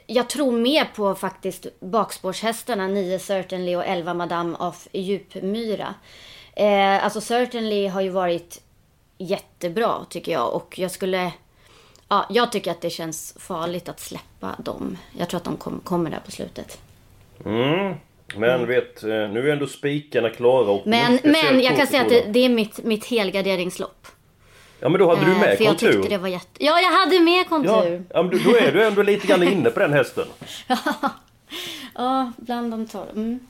jag 0.07 0.29
tror 0.29 0.53
mer 0.53 0.85
på 0.85 1.15
faktiskt 1.15 1.81
bakspårshästarna 1.81 2.87
9 2.87 3.19
Certainly 3.19 3.77
och 3.77 3.87
11 3.87 4.15
Madame 4.15 4.57
of 4.57 4.89
Djupmyra. 4.93 5.95
Eh, 6.57 7.05
alltså 7.05 7.21
Certainly 7.21 7.87
har 7.87 8.01
ju 8.01 8.11
varit 8.11 8.61
jättebra 9.19 10.07
tycker 10.11 10.33
jag 10.33 10.55
och 10.55 10.79
jag 10.79 10.91
skulle... 10.91 11.33
Ja, 12.09 12.27
jag 12.31 12.53
tycker 12.53 12.71
att 12.71 12.81
det 12.81 12.91
känns 12.91 13.35
farligt 13.39 13.89
att 13.89 14.01
släppa 14.01 14.55
dem. 14.59 14.99
Jag 15.19 15.29
tror 15.29 15.39
att 15.39 15.45
de 15.45 15.57
kom, 15.57 15.81
kommer 15.85 16.11
där 16.11 16.21
på 16.25 16.31
slutet. 16.31 16.79
Mm. 17.45 17.95
Men 18.37 18.67
vet, 18.67 19.03
eh, 19.03 19.09
nu 19.09 19.49
är 19.49 19.53
ändå 19.53 19.67
spikarna 19.67 20.31
klara 20.31 20.71
och... 20.71 20.87
Men, 20.87 21.19
men 21.23 21.61
jag 21.61 21.77
kan 21.77 21.87
säga 21.87 22.03
att 22.03 22.09
det, 22.09 22.25
det 22.33 22.45
är 22.45 22.49
mitt, 22.49 22.85
mitt 22.85 23.07
helgarderingslopp. 23.07 24.07
Ja 24.81 24.89
men 24.89 24.99
då 25.01 25.09
hade 25.09 25.25
du 25.27 25.33
Eh, 25.33 25.39
med 25.41 25.57
för 25.57 25.65
jag 25.65 25.71
kontur. 25.79 25.93
tyckte 25.93 26.09
det 26.09 26.19
var 26.19 26.29
jätte... 26.29 26.65
Ja, 26.65 26.81
jag 26.81 26.91
hade 26.91 27.21
med 27.21 27.41
Ja, 27.41 27.45
kontur. 27.45 28.05
ja 28.15 28.23
men 28.23 28.43
då 28.45 28.57
är 28.57 28.73
du 28.73 28.85
ändå 28.87 29.03
lite 29.03 29.27
grann 29.27 29.43
inne 29.43 29.71
på 29.71 29.81
den 29.81 29.93
hästen. 29.93 30.27
Ja, 31.95 32.33
bland 32.37 32.71
de 32.71 32.87
tolv. 32.87 33.11
Mm. 33.17 33.41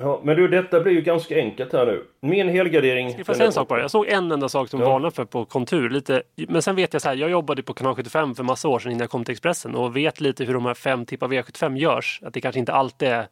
Ja, 0.00 0.20
men 0.24 0.36
du, 0.36 0.48
detta 0.48 0.80
blir 0.80 0.92
ju 0.92 1.00
ganska 1.00 1.36
enkelt 1.36 1.72
här 1.72 1.86
nu. 1.86 2.04
Min 2.20 2.48
helgardering... 2.48 3.10
Ska 3.10 3.18
jag 3.26 3.36
säga 3.36 3.46
en 3.46 3.52
sak 3.52 3.68
bara? 3.68 3.80
Jag 3.80 3.90
såg 3.90 4.06
en 4.06 4.32
enda 4.32 4.48
sak 4.48 4.68
som 4.68 4.80
Ja. 4.80 4.88
varnar 4.88 5.10
för 5.10 5.24
på 5.24 5.44
kontur. 5.44 5.90
Lite, 5.90 6.22
men 6.48 6.62
sen 6.62 6.76
vet 6.76 6.92
jag 6.92 7.02
så 7.02 7.08
här, 7.08 7.16
jag 7.16 7.30
jobbade 7.30 7.62
på 7.62 7.74
kanal 7.74 7.94
75 7.94 8.34
för 8.34 8.42
massa 8.42 8.68
år 8.68 8.78
sedan 8.78 8.92
innan 8.92 9.00
jag 9.00 9.10
kom 9.10 9.24
till 9.24 9.32
Expressen 9.32 9.74
och 9.74 9.96
vet 9.96 10.20
lite 10.20 10.44
hur 10.44 10.54
de 10.54 10.66
här 10.66 10.74
fem 10.74 11.06
tippar 11.06 11.28
V75 11.28 11.76
görs. 11.76 12.20
Att 12.24 12.34
det 12.34 12.40
kanske 12.40 12.58
inte 12.58 12.72
alltid 12.72 13.08
är 13.08 13.26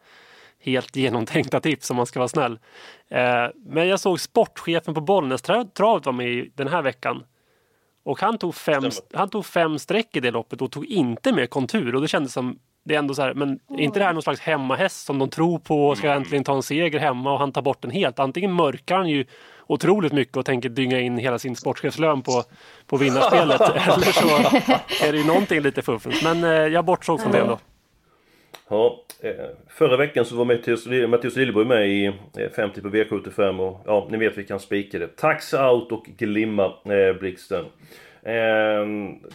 helt 0.60 0.96
genomtänkta 0.96 1.60
tips 1.60 1.90
om 1.90 1.96
man 1.96 2.06
ska 2.06 2.18
vara 2.20 2.28
snäll. 2.28 2.58
Eh, 3.08 3.46
men 3.66 3.88
jag 3.88 4.00
såg 4.00 4.20
sportchefen 4.20 4.94
på 4.94 5.00
Bollnäs 5.00 5.44
tra- 5.44 5.70
travet 5.72 6.06
var 6.06 6.12
med 6.12 6.28
i 6.28 6.50
den 6.54 6.68
här 6.68 6.82
veckan. 6.82 7.24
Och 8.04 8.20
han 8.20 8.38
tog, 8.38 8.54
fem, 8.54 8.90
Stämmer. 8.90 9.18
han 9.18 9.28
tog 9.30 9.46
fem 9.46 9.78
streck 9.78 10.16
i 10.16 10.20
det 10.20 10.30
loppet 10.30 10.62
och 10.62 10.72
tog 10.72 10.84
inte 10.86 11.32
med 11.32 11.50
kontur. 11.50 11.94
Och 11.94 12.00
det 12.00 12.08
kändes 12.08 12.32
som, 12.32 12.58
det 12.86 12.94
är 12.94 12.98
ändå 12.98 13.14
så 13.14 13.22
här, 13.22 13.34
men 13.34 13.60
är 13.68 13.80
inte 13.80 13.98
det 13.98 14.04
här 14.04 14.12
någon 14.12 14.22
slags 14.22 14.40
hemmahäst 14.40 15.06
som 15.06 15.18
de 15.18 15.30
tror 15.30 15.58
på 15.58 15.88
och 15.88 15.98
ska 15.98 16.12
äntligen 16.12 16.44
ta 16.44 16.54
en 16.54 16.62
seger 16.62 16.98
hemma 16.98 17.32
och 17.32 17.38
han 17.38 17.52
tar 17.52 17.62
bort 17.62 17.82
den 17.82 17.90
helt. 17.90 18.18
Antingen 18.18 18.52
mörkar 18.52 18.96
han 18.96 19.08
ju 19.08 19.24
otroligt 19.66 20.12
mycket 20.12 20.36
och 20.36 20.44
tänker 20.44 20.68
dynga 20.68 21.00
in 21.00 21.18
hela 21.18 21.38
sin 21.38 21.56
sportchefslön 21.56 22.22
på, 22.22 22.42
på 22.86 22.96
vinnarspelet. 22.96 23.60
eller 23.60 24.12
så 24.12 24.28
är 25.06 25.12
det 25.12 25.18
ju 25.18 25.26
någonting 25.26 25.60
lite 25.60 25.82
fuffens. 25.82 26.22
Men 26.22 26.44
eh, 26.44 26.50
jag 26.50 26.84
bortsåg 26.84 27.20
från 27.20 27.32
det 27.32 27.38
ändå. 27.38 27.58
Ja, 28.68 29.04
eh, 29.20 29.30
förra 29.68 29.96
veckan 29.96 30.24
så 30.24 30.36
var 30.36 30.44
Mattias, 30.44 30.86
Mattias 31.08 31.36
Lilleborg 31.36 31.66
med 31.66 31.88
i 31.88 32.12
50 32.56 32.80
på 32.80 32.88
V75 32.88 33.60
och 33.60 33.80
ja, 33.86 34.08
ni 34.10 34.18
vet 34.18 34.38
vi 34.38 34.44
kan 34.44 34.60
spika 34.60 34.98
det. 34.98 35.16
Tax 35.16 35.54
out 35.54 35.92
och 35.92 36.04
Glimma 36.18 36.64
eh, 36.64 37.18
Blixten. 37.20 37.64
Eh, 38.22 38.86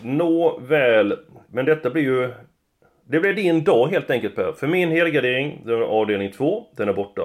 Nåväl, 0.02 1.18
men 1.48 1.66
detta 1.66 1.90
blir 1.90 2.04
ju... 2.04 2.34
Det 3.12 3.20
blir 3.20 3.34
din 3.34 3.64
dag 3.64 3.88
helt 3.88 4.10
enkelt 4.10 4.36
Per. 4.36 4.54
För 4.54 4.68
min 4.68 4.92
helgardering, 4.92 5.62
den 5.66 5.76
är 5.76 5.82
avdelning 5.82 6.32
2, 6.32 6.68
den 6.76 6.90
är 6.90 6.94
borta. 6.94 7.22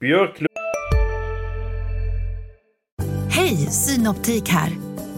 Björklund... 0.00 0.48
Hej, 3.30 3.56
Synoptik 3.56 4.48
här! 4.48 4.70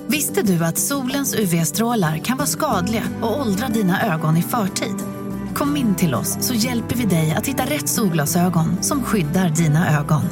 Visste 0.09 0.43
du 0.43 0.65
att 0.65 0.79
solens 0.79 1.35
UV-strålar 1.39 2.19
kan 2.19 2.37
vara 2.37 2.47
skadliga 2.47 3.03
och 3.23 3.41
åldra 3.41 3.69
dina 3.69 4.15
ögon 4.15 4.37
i 4.37 4.43
förtid? 4.43 4.97
Kom 5.55 5.77
in 5.77 5.95
till 5.97 6.15
oss 6.15 6.47
så 6.47 6.55
hjälper 6.55 6.97
vi 6.97 7.05
dig 7.05 7.35
att 7.39 7.47
hitta 7.47 7.63
rätt 7.63 7.89
solglasögon 7.89 8.83
som 8.83 9.05
skyddar 9.05 9.49
dina 9.49 10.01
ögon. 10.01 10.23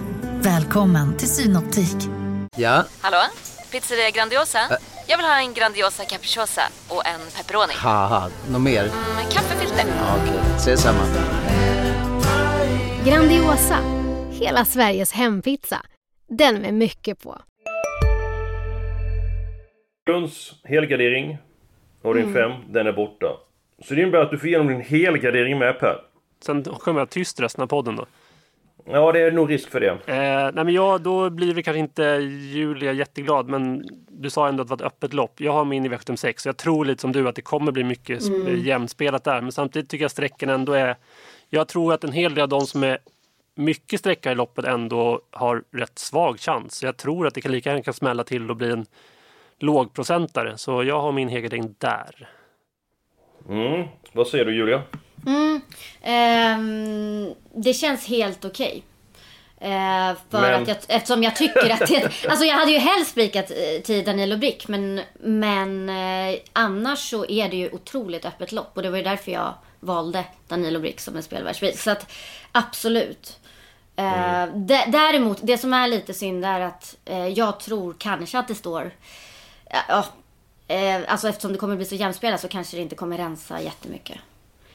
Välkommen 0.42 1.16
till 1.16 1.28
Synoptik. 1.28 2.10
Ja? 2.56 2.84
Hallå? 3.00 3.22
Pizzeria 3.70 4.10
Grandiosa? 4.10 4.58
Ä 4.58 4.93
Jag 5.06 5.16
vill 5.16 5.26
ha 5.26 5.40
en 5.40 5.54
Grandiosa 5.54 6.04
capriciosa 6.04 6.62
och 6.88 7.06
en 7.06 7.20
pepperoni. 7.36 7.72
Haha, 7.76 8.30
något 8.50 8.60
mer? 8.60 8.82
Mm, 8.82 9.30
kaffefilter. 9.30 9.84
Ja, 9.86 10.16
Okej, 10.22 10.38
okay. 10.40 10.56
ses 10.56 10.82
samma. 10.82 11.04
Grandiosa, 13.06 13.78
hela 14.30 14.64
Sveriges 14.64 15.12
hempizza. 15.12 15.80
Den 16.28 16.62
med 16.62 16.74
mycket 16.74 17.22
på. 17.22 17.38
Lunds 20.10 20.52
helgardering, 20.64 21.38
avdelning 22.02 22.34
5, 22.34 22.50
mm. 22.50 22.72
den 22.72 22.86
är 22.86 22.92
borta. 22.92 23.26
Så 23.84 23.94
det 23.94 24.02
innebär 24.02 24.18
att 24.18 24.30
du 24.30 24.38
får 24.38 24.48
igenom 24.48 24.68
din 24.68 24.80
helgardering 24.80 25.58
med 25.58 25.80
Per. 25.80 25.96
Sen 26.44 26.64
kommer 26.64 27.00
jag 27.00 27.10
tyst 27.10 27.40
resten 27.40 27.62
av 27.62 27.66
podden 27.66 27.96
då. 27.96 28.06
Ja, 28.86 29.12
det 29.12 29.20
är 29.20 29.30
nog 29.30 29.50
risk 29.50 29.70
för 29.70 29.80
det. 29.80 29.90
Eh, 29.90 30.54
nej, 30.54 30.64
men 30.64 30.68
jag, 30.68 31.00
då 31.00 31.30
blir 31.30 31.54
vi 31.54 31.62
kanske 31.62 31.78
inte 31.78 32.02
Julia 32.52 32.92
jätteglad, 32.92 33.48
men 33.48 33.84
du 34.08 34.30
sa 34.30 34.48
ändå 34.48 34.62
att 34.62 34.68
det 34.68 34.70
var 34.70 34.76
ett 34.76 34.92
öppet 34.92 35.12
lopp. 35.12 35.40
Jag 35.40 35.52
har 35.52 35.64
min 35.64 35.86
i 35.86 35.88
V76, 35.88 36.36
så 36.36 36.48
jag 36.48 36.56
tror 36.56 36.84
lite 36.84 37.00
som 37.00 37.12
du 37.12 37.28
att 37.28 37.34
det 37.34 37.42
kommer 37.42 37.72
bli 37.72 37.84
mycket 37.84 38.22
mm. 38.22 38.60
jämnspelat 38.60 39.24
där. 39.24 39.40
Men 39.40 39.52
samtidigt 39.52 39.90
tycker 39.90 40.04
jag 40.04 40.10
sträckan 40.10 40.48
ändå 40.48 40.72
är... 40.72 40.96
Jag 41.48 41.68
tror 41.68 41.92
att 41.92 42.04
en 42.04 42.12
hel 42.12 42.34
del 42.34 42.42
av 42.42 42.48
de 42.48 42.66
som 42.66 42.82
är 42.82 42.98
mycket 43.54 44.00
sträcka 44.00 44.32
i 44.32 44.34
loppet 44.34 44.64
ändå 44.64 45.20
har 45.30 45.62
rätt 45.70 45.98
svag 45.98 46.40
chans. 46.40 46.74
Så 46.74 46.86
jag 46.86 46.96
tror 46.96 47.26
att 47.26 47.34
det 47.34 47.40
kan 47.40 47.52
lika 47.52 47.70
gärna 47.70 47.82
kan 47.82 47.94
smälla 47.94 48.24
till 48.24 48.50
och 48.50 48.56
bli 48.56 48.70
en 48.70 48.86
lågprocentare. 49.58 50.58
Så 50.58 50.84
jag 50.84 51.00
har 51.00 51.12
min 51.12 51.28
Hegerding 51.28 51.74
där. 51.78 52.28
Mm. 53.48 53.88
Vad 54.12 54.26
säger 54.26 54.44
du 54.44 54.56
Julia? 54.56 54.82
Mm. 55.26 55.60
Um, 56.02 57.34
det 57.54 57.74
känns 57.74 58.06
helt 58.06 58.44
okej. 58.44 58.82
Okay. 59.58 59.70
Uh, 59.70 60.10
eh, 60.10 60.16
för 60.30 60.40
men... 60.40 60.62
att 60.62 60.68
jag, 60.68 60.76
eftersom 60.88 61.22
jag 61.22 61.36
tycker 61.36 61.70
att 61.70 61.88
det, 61.88 62.10
Alltså 62.28 62.44
jag 62.44 62.54
hade 62.54 62.72
ju 62.72 62.78
helst 62.78 63.10
spikat 63.10 63.50
uh, 63.50 63.82
till 63.82 64.04
Danilo 64.04 64.36
Brick 64.36 64.68
men, 64.68 65.00
men 65.20 65.88
uh, 65.88 66.38
annars 66.52 67.10
så 67.10 67.26
är 67.26 67.48
det 67.48 67.56
ju 67.56 67.70
otroligt 67.70 68.24
öppet 68.24 68.52
lopp 68.52 68.70
och 68.74 68.82
det 68.82 68.90
var 68.90 68.96
ju 68.96 69.04
därför 69.04 69.32
jag 69.32 69.54
valde 69.80 70.24
Danilo 70.48 70.80
Brick 70.80 71.00
som 71.00 71.16
en 71.16 71.22
spelvärldsvis. 71.22 71.82
Så 71.82 71.90
att 71.90 72.12
absolut. 72.52 73.38
Mm. 73.96 74.66
Däremot, 74.66 75.38
det 75.42 75.58
som 75.58 75.72
är 75.72 75.88
lite 75.88 76.14
synd 76.14 76.44
är 76.44 76.60
att 76.60 76.96
jag 77.34 77.60
tror 77.60 77.94
kanske 77.98 78.38
att 78.38 78.48
det 78.48 78.54
står 78.54 78.92
eh, 80.68 81.00
alltså 81.08 81.28
eftersom 81.28 81.52
det 81.52 81.58
kommer 81.58 81.76
bli 81.76 81.84
så 81.84 81.94
jämspelat 81.94 82.40
så 82.40 82.48
kanske 82.48 82.76
det 82.76 82.82
inte 82.82 82.96
kommer 82.96 83.18
rensa 83.18 83.60
jättemycket. 83.60 84.18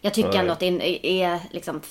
Jag 0.01 0.13
tycker 0.13 0.29
Nej. 0.29 0.38
ändå 0.38 0.51
att 0.53 0.60
det 0.60 1.22
är 1.24 1.39
liksom 1.51 1.82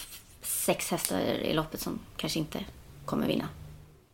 sex 0.43 0.91
hästar 0.91 1.21
i 1.21 1.53
loppet 1.53 1.81
som 1.81 1.99
kanske 2.17 2.39
inte 2.39 2.59
kommer 3.05 3.27
vinna. 3.27 3.49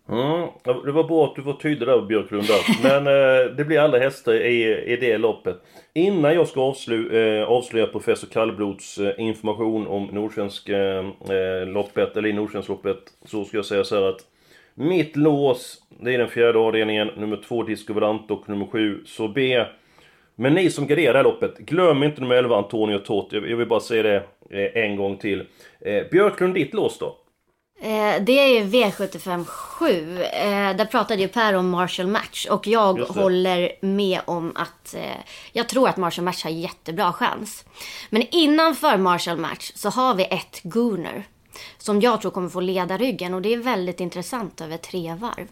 Mm, 0.09 0.49
det 0.85 0.93
var 0.93 1.05
bra 1.05 1.25
att 1.25 1.37
du 1.37 1.43
var 1.43 1.53
tydlig 1.53 1.89
där 1.89 2.03
Björklund 2.03 2.45
Men 2.83 3.07
eh, 3.07 3.57
det 3.57 3.65
blir 3.65 3.79
alla 3.79 3.99
hästar 3.99 4.35
i, 4.35 4.85
i 4.93 4.97
det 4.97 5.19
loppet. 5.19 5.57
Innan 5.95 6.35
jag 6.35 6.49
ska 6.49 6.61
avslu, 6.61 7.19
eh, 7.19 7.49
avslöja 7.49 7.87
professor 7.87 8.29
Kallblods 8.29 8.99
eh, 8.99 9.15
information 9.19 9.87
om 9.87 10.05
Nordsvensk 10.05 10.69
eh, 10.69 11.05
eh, 11.31 11.67
loppet, 11.67 12.17
eller 12.17 12.29
i 12.29 12.33
Nordsvensk 12.33 12.69
loppet, 12.69 12.99
så 13.25 13.45
ska 13.45 13.57
jag 13.57 13.67
säga 13.67 13.85
så 13.85 13.95
här 13.95 14.03
att 14.03 14.21
mitt 14.75 15.17
lås, 15.17 15.83
det 16.01 16.15
är 16.15 16.19
den 16.19 16.29
fjärde 16.29 16.59
avdelningen, 16.59 17.11
nummer 17.17 17.41
två 17.49 17.63
Disco 17.63 17.95
och 18.29 18.49
nummer 18.49 18.67
sju 18.67 19.03
så 19.07 19.29
B. 19.29 19.65
Men 20.37 20.55
ni 20.55 20.71
som 20.71 20.87
garderar 20.87 21.13
det 21.13 21.19
här 21.19 21.25
loppet, 21.25 21.59
glöm 21.59 22.03
inte 22.03 22.21
nummer 22.21 22.35
11 22.35 22.57
Antonio 22.57 22.99
Tot. 22.99 23.33
Jag 23.33 23.41
vill 23.41 23.69
bara 23.69 23.81
säga 23.81 24.03
det 24.03 24.17
eh, 24.51 24.85
en 24.85 24.97
gång 24.97 25.17
till. 25.17 25.47
Eh, 25.81 26.03
Björklund, 26.11 26.55
ditt 26.55 26.75
lås 26.75 26.99
då? 26.99 27.19
Eh, 27.81 28.23
det 28.23 28.39
är 28.39 28.47
ju 28.47 28.65
V75 28.65 29.45
7. 29.45 30.17
där 30.77 30.85
pratade 30.85 31.23
ju 31.23 31.29
Per 31.29 31.55
om 31.55 31.71
Marshall 31.71 32.07
Match 32.07 32.47
och 32.51 32.67
jag 32.67 32.95
håller 32.95 33.73
med 33.81 34.21
om 34.25 34.53
att 34.55 34.97
jag 35.53 35.69
tror 35.69 35.89
att 35.89 35.97
Marshall 35.97 36.25
Match 36.25 36.45
har 36.45 36.51
jättebra 36.51 37.13
chans. 37.13 37.65
Men 38.11 38.23
innanför 38.31 38.97
Marshall 38.97 39.39
Match 39.39 39.73
så 39.75 39.89
har 39.89 40.15
vi 40.15 40.25
ett 40.25 40.61
Gooner 40.63 41.25
som 41.79 42.01
jag 42.01 42.21
tror 42.21 42.31
kommer 42.31 42.49
få 42.49 42.61
leda 42.61 42.97
ryggen 42.97 43.35
och 43.35 43.43
det 43.43 43.55
är 43.55 43.59
väldigt 43.59 44.01
intressant 44.01 44.61
över 44.61 44.77
tre 44.77 45.15
varv. 45.15 45.47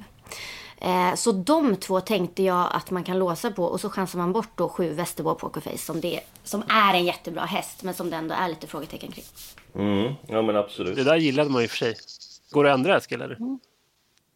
Eh, 0.85 1.14
så 1.14 1.33
de 1.33 1.77
två 1.77 2.01
tänkte 2.01 2.42
jag 2.42 2.68
att 2.73 2.90
man 2.90 3.05
kan 3.05 3.18
låsa 3.18 3.51
på 3.51 3.64
och 3.64 3.81
så 3.81 3.90
chansar 3.90 4.18
man 4.18 4.33
bort 4.33 4.49
då 4.55 4.68
sju 4.68 4.92
Västerbo 4.92 5.35
Pokerface 5.35 5.79
som, 5.79 6.01
det, 6.01 6.21
som 6.42 6.62
är 6.68 6.95
en 6.95 7.05
jättebra 7.05 7.45
häst 7.45 7.83
men 7.83 7.95
som 7.95 8.11
det 8.11 8.16
ändå 8.16 8.35
är 8.35 8.49
lite 8.49 8.66
frågetecken 8.66 9.12
kring. 9.12 9.25
Mm, 9.75 10.12
ja 10.29 10.42
men 10.42 10.57
absolut. 10.57 10.97
Det 10.97 11.05
där 11.05 11.16
gillade 11.16 11.51
man 11.51 11.62
i 11.62 11.66
och 11.66 11.71
för 11.71 11.77
sig. 11.77 11.95
Går 12.51 12.64
det 12.64 12.73
att 12.73 12.79
ändra 12.79 12.97
Eskil 12.97 13.23
eller? 13.23 13.35
Mm. 13.35 13.59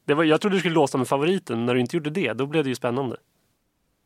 Det 0.04 0.14
var, 0.14 0.24
jag 0.24 0.40
trodde 0.40 0.56
du 0.56 0.60
skulle 0.60 0.74
låsa 0.74 0.98
med 0.98 1.08
favoriten. 1.08 1.66
När 1.66 1.74
du 1.74 1.80
inte 1.80 1.96
gjorde 1.96 2.10
det, 2.10 2.32
då 2.32 2.46
blev 2.46 2.64
det 2.64 2.68
ju 2.68 2.74
spännande. 2.74 3.16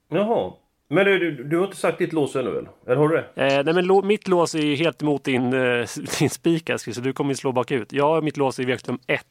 Jaha. 0.09 0.53
Men 0.89 1.05
du, 1.07 1.19
du, 1.19 1.45
du 1.45 1.59
har 1.59 1.65
inte 1.65 1.77
sagt 1.77 1.99
ditt 1.99 2.13
lås 2.13 2.37
ännu 2.37 2.51
väl? 2.51 2.69
Eller 2.87 2.97
har 2.97 3.09
du 3.09 3.17
det? 3.17 3.47
Eh, 3.47 3.65
nej 3.65 3.75
men 3.75 3.85
lo, 3.85 4.03
mitt 4.03 4.29
lås 4.29 4.55
är 4.55 4.63
ju 4.63 4.75
helt 4.75 5.03
emot 5.03 5.25
din, 5.25 5.53
eh, 5.53 5.87
din 6.19 6.31
spik 6.31 6.71
så 6.77 7.01
du 7.01 7.13
kommer 7.13 7.31
ju 7.31 7.37
slå 7.37 7.53
bakut. 7.53 7.93
Jag 7.93 8.05
har 8.05 8.23
mitt 8.23 8.37
lås 8.37 8.59
i 8.59 8.65
V75 8.65 8.99
1. 9.07 9.25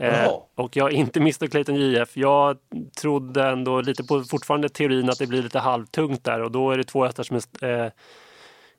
Eh, 0.00 0.30
och 0.54 0.76
jag 0.76 0.84
har 0.84 0.90
inte 0.90 1.20
Mr 1.20 1.46
Clayton 1.46 1.76
JF. 1.76 2.16
Jag 2.16 2.56
trodde 3.00 3.44
ändå 3.48 3.80
lite 3.80 4.04
på 4.04 4.22
fortfarande 4.22 4.68
teorin 4.68 5.10
att 5.10 5.18
det 5.18 5.26
blir 5.26 5.42
lite 5.42 5.58
halvtungt 5.58 6.24
där 6.24 6.42
och 6.42 6.50
då 6.50 6.70
är 6.70 6.78
det 6.78 6.84
två 6.84 7.04
hästar 7.04 7.22
som 7.22 7.36
är, 7.36 7.84
eh, 7.84 7.90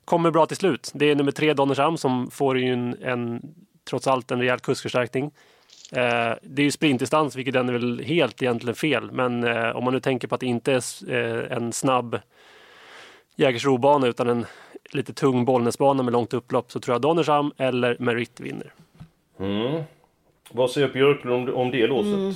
kommer 0.04 0.30
bra 0.30 0.46
till 0.46 0.56
slut. 0.56 0.90
Det 0.94 1.10
är 1.10 1.14
nummer 1.14 1.32
tre 1.32 1.54
Donnersam 1.54 1.96
som 1.96 2.30
får 2.30 2.58
ju 2.58 2.72
en, 2.72 2.96
en 3.02 3.42
trots 3.90 4.06
allt 4.06 4.30
en 4.30 4.40
rejäl 4.40 4.58
kursförstärkning. 4.58 5.24
Eh, 5.92 6.34
det 6.42 6.62
är 6.62 6.64
ju 6.64 6.70
sprintdistans, 6.70 7.36
vilket 7.36 7.54
den 7.54 7.68
är 7.68 7.72
väl 7.72 8.00
helt 8.00 8.42
egentligen 8.42 8.74
fel. 8.74 9.10
Men 9.12 9.44
eh, 9.44 9.76
om 9.76 9.84
man 9.84 9.92
nu 9.94 10.00
tänker 10.00 10.28
på 10.28 10.34
att 10.34 10.40
det 10.40 10.46
inte 10.46 10.72
är 10.72 11.10
eh, 11.12 11.56
en 11.56 11.72
snabb 11.72 12.18
Jägersro-bana 13.36 14.06
utan 14.06 14.28
en 14.28 14.46
lite 14.92 15.12
tung 15.12 15.44
Bollnäsbana 15.44 16.02
med 16.02 16.12
långt 16.12 16.34
upplopp 16.34 16.72
så 16.72 16.80
tror 16.80 16.94
jag 16.94 17.02
Donnersam 17.02 17.52
eller 17.56 17.96
Merit 17.98 18.40
vinner. 18.40 18.72
Mm. 19.38 19.82
Vad 20.52 20.70
säger 20.70 20.88
Björklund 20.88 21.48
om, 21.48 21.54
om 21.54 21.70
det 21.70 21.86
låset? 21.86 22.12
Mm. 22.12 22.34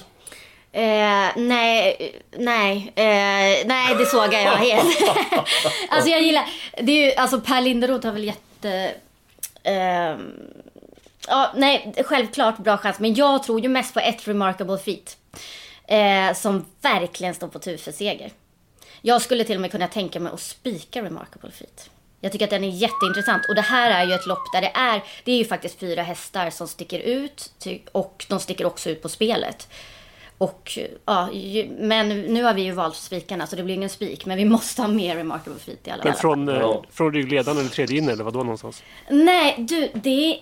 Eh, 0.72 1.32
nej, 1.36 2.12
nej, 2.38 2.92
eh, 2.94 3.66
nej 3.66 3.94
det 3.98 4.06
sågar 4.06 4.40
jag 4.40 4.56
helt. 4.56 4.96
alltså 5.88 6.10
jag 6.10 6.22
gillar, 6.22 6.44
det 6.82 6.92
är 6.92 7.06
ju, 7.06 7.12
alltså 7.14 7.40
Per 7.40 7.60
Linderoth 7.60 8.06
har 8.06 8.12
väl 8.12 8.24
jätte... 8.24 8.94
Eh, 9.62 10.16
ja, 11.28 11.52
nej, 11.56 11.94
självklart 12.04 12.58
bra 12.58 12.76
chans. 12.76 12.98
Men 13.00 13.14
jag 13.14 13.42
tror 13.42 13.60
ju 13.60 13.68
mest 13.68 13.94
på 13.94 14.00
ett 14.00 14.28
remarkable 14.28 14.78
feat. 14.78 15.16
Eh, 15.88 16.34
som 16.34 16.64
verkligen 16.80 17.34
står 17.34 17.48
på 17.48 17.58
tur 17.58 17.76
för 17.76 17.92
seger. 17.92 18.30
Jag 19.02 19.22
skulle 19.22 19.44
till 19.44 19.56
och 19.56 19.60
med 19.60 19.70
kunna 19.70 19.88
tänka 19.88 20.20
mig 20.20 20.32
att 20.32 20.40
spika 20.40 21.02
remarkable 21.02 21.50
feat. 21.50 21.90
Jag 22.26 22.32
tycker 22.32 22.44
att 22.44 22.50
den 22.50 22.64
är 22.64 22.68
jätteintressant. 22.68 23.46
Och 23.48 23.54
det 23.54 23.60
här 23.60 23.90
är 23.90 24.06
ju 24.06 24.14
ett 24.14 24.26
lopp 24.26 24.52
där 24.52 24.60
det 24.60 24.72
är, 24.74 25.02
det 25.24 25.32
är 25.32 25.36
ju 25.36 25.44
faktiskt 25.44 25.80
fyra 25.80 26.02
hästar 26.02 26.50
som 26.50 26.68
sticker 26.68 26.98
ut. 26.98 27.52
Och 27.92 28.26
de 28.28 28.40
sticker 28.40 28.66
också 28.66 28.90
ut 28.90 29.02
på 29.02 29.08
spelet. 29.08 29.68
Och 30.38 30.78
ja, 31.04 31.28
men 31.78 32.08
nu 32.08 32.42
har 32.42 32.54
vi 32.54 32.62
ju 32.62 32.72
valt 32.72 32.96
spikarna 32.96 33.46
så 33.46 33.56
det 33.56 33.62
blir 33.62 33.74
ingen 33.74 33.90
spik. 33.90 34.26
Men 34.26 34.38
vi 34.38 34.44
måste 34.44 34.82
ha 34.82 34.88
mer 34.88 35.16
remarkable 35.16 35.58
feat 35.58 35.78
i 35.84 35.90
alla 35.90 36.02
fall. 36.02 36.10
Men 36.10 36.20
från, 36.20 36.48
eh, 36.48 36.82
från 36.90 37.12
ryggledaren 37.14 37.58
eller 37.58 37.68
tredje 37.68 37.98
in 37.98 38.08
eller 38.08 38.24
vad 38.24 38.32
då 38.32 38.38
någonstans? 38.38 38.82
Nej, 39.10 39.54
du, 39.58 39.90
det 39.94 40.32
är 40.32 40.40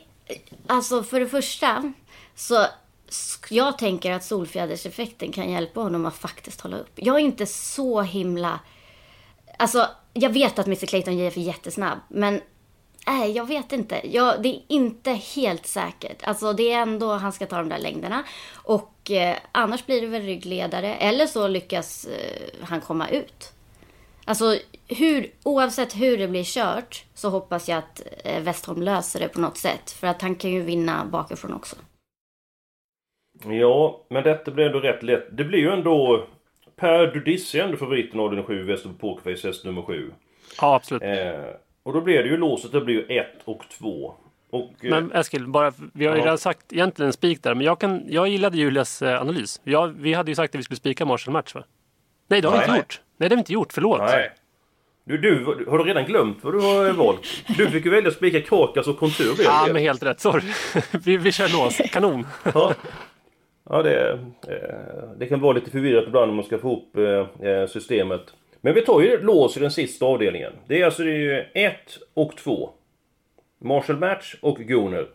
Alltså 0.66 1.02
för 1.02 1.20
det 1.20 1.28
första 1.28 1.92
så 2.34 2.66
jag 3.48 3.78
tänker 3.78 4.12
att 4.12 4.24
solfjäderseffekten 4.24 5.32
kan 5.32 5.52
hjälpa 5.52 5.80
honom 5.80 6.06
att 6.06 6.16
faktiskt 6.16 6.60
hålla 6.60 6.76
upp. 6.76 6.92
Jag 6.94 7.14
är 7.14 7.20
inte 7.20 7.46
så 7.46 8.02
himla... 8.02 8.60
Alltså, 9.56 9.88
jag 10.12 10.30
vet 10.30 10.58
att 10.58 10.66
Mr 10.66 10.86
Clayton 10.86 11.18
JF 11.18 11.36
är 11.36 11.40
jättesnabb, 11.40 11.98
men 12.08 12.40
nej, 13.06 13.30
jag 13.30 13.46
vet 13.48 13.72
inte. 13.72 14.00
Jag, 14.04 14.42
det 14.42 14.48
är 14.48 14.62
inte 14.68 15.10
helt 15.10 15.66
säkert. 15.66 16.22
Alltså, 16.22 16.52
det 16.52 16.72
är 16.72 16.82
ändå 16.82 17.12
han 17.12 17.32
ska 17.32 17.46
ta 17.46 17.56
de 17.56 17.68
där 17.68 17.78
längderna. 17.78 18.24
Och 18.54 19.10
eh, 19.10 19.36
annars 19.52 19.86
blir 19.86 20.00
det 20.00 20.06
väl 20.06 20.22
ryggledare, 20.22 20.94
eller 20.94 21.26
så 21.26 21.48
lyckas 21.48 22.06
eh, 22.06 22.66
han 22.66 22.80
komma 22.80 23.08
ut. 23.08 23.52
Alltså, 24.24 24.56
hur, 24.88 25.30
oavsett 25.42 25.94
hur 25.94 26.16
det 26.16 26.28
blir 26.28 26.44
kört 26.44 27.04
så 27.14 27.28
hoppas 27.28 27.68
jag 27.68 27.78
att 27.78 28.02
eh, 28.24 28.42
Westholm 28.42 28.82
löser 28.82 29.20
det 29.20 29.28
på 29.28 29.40
något 29.40 29.56
sätt. 29.56 29.90
För 29.90 30.06
att 30.06 30.22
han 30.22 30.34
kan 30.34 30.50
ju 30.50 30.60
vinna 30.60 31.04
bakifrån 31.04 31.52
också. 31.54 31.76
Ja, 33.44 34.06
men 34.10 34.22
detta 34.22 34.50
blir 34.50 34.66
ändå 34.66 34.80
rätt 34.80 35.02
lätt. 35.02 35.36
Det 35.36 35.44
blir 35.44 35.58
ju 35.58 35.70
ändå... 35.70 36.26
Per 36.76 37.06
Dudisse 37.06 37.58
är 37.58 37.64
ändå 37.64 37.76
favoriten 37.76 38.20
av 38.20 38.30
den 38.30 38.44
7 38.44 38.62
Väster 38.64 38.88
på 38.88 38.94
Pokerface 38.94 39.48
häst 39.48 39.64
nummer 39.64 39.82
7. 39.82 40.10
Ja, 40.60 40.74
absolut. 40.74 41.02
Eh, 41.02 41.34
och 41.82 41.92
då 41.92 42.00
blir 42.00 42.22
det 42.22 42.28
ju 42.28 42.36
låset, 42.36 42.72
det 42.72 42.80
blir 42.80 42.94
ju 42.94 43.16
1 43.18 43.26
och 43.44 43.64
2. 43.78 44.14
Och, 44.50 44.62
eh, 44.84 44.90
Men 44.90 45.12
Eskil, 45.12 45.46
bara, 45.46 45.72
vi 45.92 46.06
har 46.06 46.14
ju 46.14 46.20
Ja. 46.20 46.24
redan 46.26 46.38
sagt 46.38 46.72
egentligen 46.72 47.12
spik 47.12 47.42
där, 47.42 47.54
men 47.54 47.66
jag, 47.66 47.80
kan, 47.80 48.02
jag 48.08 48.28
gillade 48.28 48.56
Julias 48.58 49.02
eh, 49.02 49.20
analys. 49.20 49.60
Jag, 49.64 49.88
vi 49.88 50.14
hade 50.14 50.30
ju 50.30 50.34
sagt 50.34 50.54
att 50.54 50.58
vi 50.58 50.62
skulle 50.62 50.76
spika 50.76 51.04
Marshall-match 51.04 51.54
va? 51.54 51.64
Nej, 52.28 52.40
det 52.40 52.48
har 52.48 52.58
vi 52.58 52.64
inte 52.64 52.76
gjort. 52.76 53.00
Nej, 53.16 53.28
det 53.28 53.34
har 53.34 53.36
vi 53.36 53.40
inte 53.40 53.52
gjort. 53.52 53.72
Förlåt. 53.72 54.00
Nej. 54.00 54.30
Du, 55.06 55.18
du, 55.18 55.44
har 55.68 55.78
du 55.78 55.84
redan 55.84 56.04
glömt 56.04 56.38
vad 56.42 56.54
du 56.54 56.60
har 56.60 56.92
valt? 56.92 57.20
Du 57.56 57.70
fick 57.70 57.84
ju 57.84 57.90
välja 57.90 58.08
att 58.08 58.16
spika 58.16 58.40
Krakas 58.40 58.86
och 58.86 58.98
Kontur 58.98 59.34
Ja, 59.44 59.66
men 59.72 59.76
helt 59.82 60.02
rätt. 60.02 60.20
Sorry. 60.20 60.52
vi, 61.04 61.16
vi 61.16 61.32
kör 61.32 61.48
lås. 61.48 61.76
Kanon. 61.92 62.26
Ja, 62.54 62.74
ja 63.70 63.82
det, 63.82 64.10
eh, 64.48 65.10
det 65.16 65.26
kan 65.26 65.40
vara 65.40 65.52
lite 65.52 65.70
förvirrat 65.70 66.04
ibland 66.06 66.30
om 66.30 66.36
man 66.36 66.44
ska 66.44 66.58
få 66.58 66.68
ihop 66.68 66.96
eh, 66.96 67.48
eh, 67.48 67.66
systemet. 67.66 68.22
Men 68.60 68.74
vi 68.74 68.82
tar 68.82 69.00
ju 69.00 69.22
lås 69.22 69.56
i 69.56 69.60
den 69.60 69.70
sista 69.70 70.06
avdelningen. 70.06 70.52
Det 70.66 70.80
är 70.80 70.84
alltså 70.84 71.02
det 71.02 71.10
är 71.10 71.18
ju 71.18 71.44
1 71.54 71.74
och 72.14 72.36
2. 72.36 72.70
Marshall 73.58 73.98
Match 73.98 74.36
och 74.40 74.58
Gunner. 74.58 75.06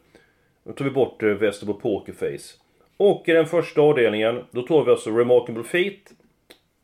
Då 0.64 0.74
tar 0.74 0.86
vi 0.86 0.92
bort 0.92 1.24
Västerbo 1.24 1.74
Pokerface. 1.74 2.56
Och 2.98 3.30
i 3.30 3.32
den 3.32 3.46
första 3.46 3.82
avdelningen, 3.82 4.44
då 4.52 4.62
tar 4.62 4.86
vi 4.86 4.92
alltså 4.92 5.10
Remarkable 5.10 5.64
Feet, 5.64 6.14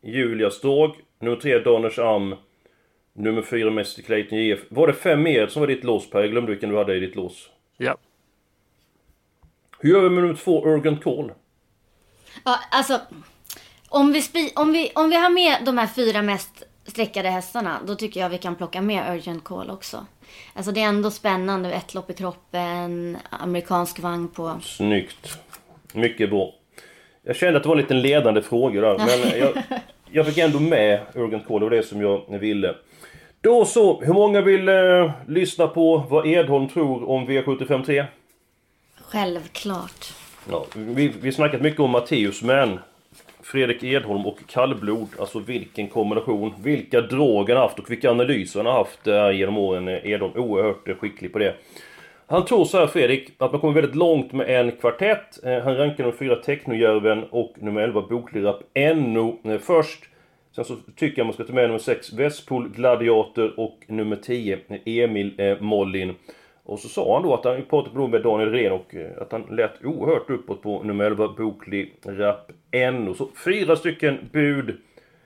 Julias 0.01 0.61
Dog, 0.61 0.95
nummer 1.19 1.37
3 1.37 1.59
Donners 1.59 1.99
Am, 1.99 2.35
nummer 3.13 3.41
4 3.41 3.71
Mäster 3.71 4.01
Clayton 4.01 4.37
JF. 4.37 4.59
Var 4.69 4.87
det 4.87 4.93
fem 4.93 5.23
mer 5.23 5.47
som 5.47 5.59
var 5.59 5.67
ditt 5.67 5.83
lås 5.83 6.09
Per? 6.09 6.19
Jag 6.21 6.31
glömde 6.31 6.51
vilken 6.51 6.69
du 6.69 6.77
hade 6.77 6.95
i 6.95 6.99
ditt 6.99 7.15
lås. 7.15 7.49
Ja. 7.77 7.97
Hur 9.79 9.89
gör 9.89 10.01
vi 10.01 10.09
med 10.09 10.23
nummer 10.23 10.35
2 10.35 10.65
Urgent 10.65 11.03
Call? 11.03 11.31
Ja, 12.45 12.59
alltså. 12.71 12.99
Om 13.89 14.11
vi, 14.11 14.21
spi, 14.21 14.51
om, 14.55 14.71
vi, 14.71 14.91
om 14.95 15.09
vi 15.09 15.15
har 15.15 15.29
med 15.29 15.57
de 15.65 15.77
här 15.77 15.87
fyra 15.87 16.21
mest 16.21 16.63
sträckade 16.85 17.29
hästarna, 17.29 17.79
då 17.87 17.95
tycker 17.95 18.19
jag 18.19 18.29
vi 18.29 18.37
kan 18.37 18.55
plocka 18.55 18.81
med 18.81 19.15
Urgent 19.15 19.43
Call 19.43 19.69
också. 19.69 20.05
Alltså 20.53 20.71
det 20.71 20.81
är 20.81 20.87
ändå 20.87 21.11
spännande, 21.11 21.71
ett 21.71 21.93
lopp 21.93 22.09
i 22.09 22.13
kroppen, 22.13 23.17
amerikansk 23.29 23.99
vagn 23.99 24.27
på. 24.27 24.59
Snyggt. 24.61 25.37
Mycket 25.93 26.29
bra. 26.29 26.53
Jag 27.23 27.35
kände 27.35 27.57
att 27.57 27.63
det 27.63 27.69
var 27.69 27.75
en 27.75 27.81
liten 27.81 28.01
ledande 28.01 28.41
fråga 28.41 28.81
där, 28.81 28.97
men 28.97 29.39
jag, 29.39 29.63
jag 30.11 30.25
fick 30.25 30.37
ändå 30.37 30.59
med 30.59 30.99
Urgent 31.13 31.47
Call, 31.47 31.59
det 31.59 31.65
var 31.65 31.71
det 31.71 31.83
som 31.83 32.01
jag 32.01 32.39
ville. 32.39 32.75
Då 33.41 33.65
så, 33.65 34.01
hur 34.01 34.13
många 34.13 34.41
vill 34.41 34.69
eh, 34.69 35.11
lyssna 35.27 35.67
på 35.67 35.97
vad 36.09 36.27
Edholm 36.27 36.69
tror 36.69 37.09
om 37.09 37.27
V753? 37.27 38.05
Självklart. 38.95 40.13
Ja, 40.49 40.65
vi 40.73 41.07
vi 41.07 41.27
har 41.27 41.31
snackat 41.31 41.61
mycket 41.61 41.79
om 41.79 41.91
Matteus, 41.91 42.43
men 42.43 42.79
Fredrik 43.41 43.83
Edholm 43.83 44.25
och 44.25 44.39
kallblod, 44.47 45.07
alltså 45.19 45.39
vilken 45.39 45.87
kombination, 45.87 46.53
vilka 46.63 47.01
drag 47.01 47.49
han 47.49 47.57
har 47.57 47.63
haft 47.63 47.79
och 47.79 47.91
vilka 47.91 48.11
analyser 48.11 48.59
han 48.59 48.65
har 48.65 48.73
haft 48.73 49.07
eh, 49.07 49.31
genom 49.31 49.57
åren. 49.57 49.87
Eh, 49.87 50.05
Edholm 50.11 50.33
oerhört 50.35 50.87
eh, 50.87 50.95
skicklig 50.95 51.33
på 51.33 51.39
det. 51.39 51.55
Han 52.27 52.45
tror 52.45 52.65
så 52.65 52.77
här 52.77 52.87
Fredrik, 52.87 53.29
att 53.37 53.51
man 53.51 53.61
kommer 53.61 53.73
väldigt 53.73 53.95
långt 53.95 54.31
med 54.33 54.49
en 54.49 54.71
kvartett. 54.71 55.43
Eh, 55.43 55.59
Han 55.63 55.77
rankar 55.77 56.03
de 56.03 56.13
fyra 56.13 56.35
Technojärven 56.35 57.23
och 57.23 57.55
nummer 57.59 57.81
11 57.81 58.01
Boklirap, 58.01 58.63
NO 58.95 59.39
eh, 59.43 59.59
först. 59.59 59.99
Sen 60.55 60.65
så 60.65 60.75
tycker 60.95 61.19
jag 61.19 61.25
man 61.25 61.33
ska 61.33 61.43
ta 61.43 61.53
med 61.53 61.63
nummer 61.63 61.79
6 61.79 62.13
Vestpol 62.13 62.69
Gladiator 62.69 63.59
och 63.59 63.79
nummer 63.87 64.15
10 64.15 64.59
Emil 64.85 65.33
eh, 65.37 65.59
Mollin. 65.59 66.15
Och 66.65 66.79
så 66.79 66.87
sa 66.89 67.13
han 67.13 67.23
då 67.23 67.33
att 67.33 67.45
han 67.45 67.65
pratade 67.69 67.95
på 67.95 68.07
med 68.07 68.21
Daniel 68.23 68.51
Ren 68.51 68.71
och 68.71 68.95
eh, 68.95 69.21
att 69.21 69.31
han 69.31 69.41
lät 69.51 69.85
oerhört 69.85 70.29
uppåt 70.29 70.61
på 70.61 70.83
nummer 70.83 71.05
11 71.05 71.27
Bokli 71.27 71.91
Rapp 72.05 72.51
Och 73.09 73.15
Så 73.15 73.29
fyra 73.45 73.75
stycken 73.75 74.17
bud. 74.31 74.77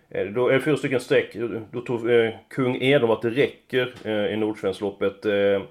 Eh, 0.10 0.26
då, 0.28 0.50
eller 0.50 0.60
fyra 0.60 0.78
stycken 0.78 1.00
streck. 1.00 1.34
Då- 1.36 1.82
tog 1.82 1.86
tror 1.86 2.12
eh, 2.12 2.32
kung 2.50 2.82
Edom 2.82 3.12
att 3.12 3.22
det 3.22 3.30
räcker 3.30 3.94
eh, 4.04 4.34
i 4.34 4.38
Nordsvenskloppet. 4.38 5.26
Eh, 5.26 5.62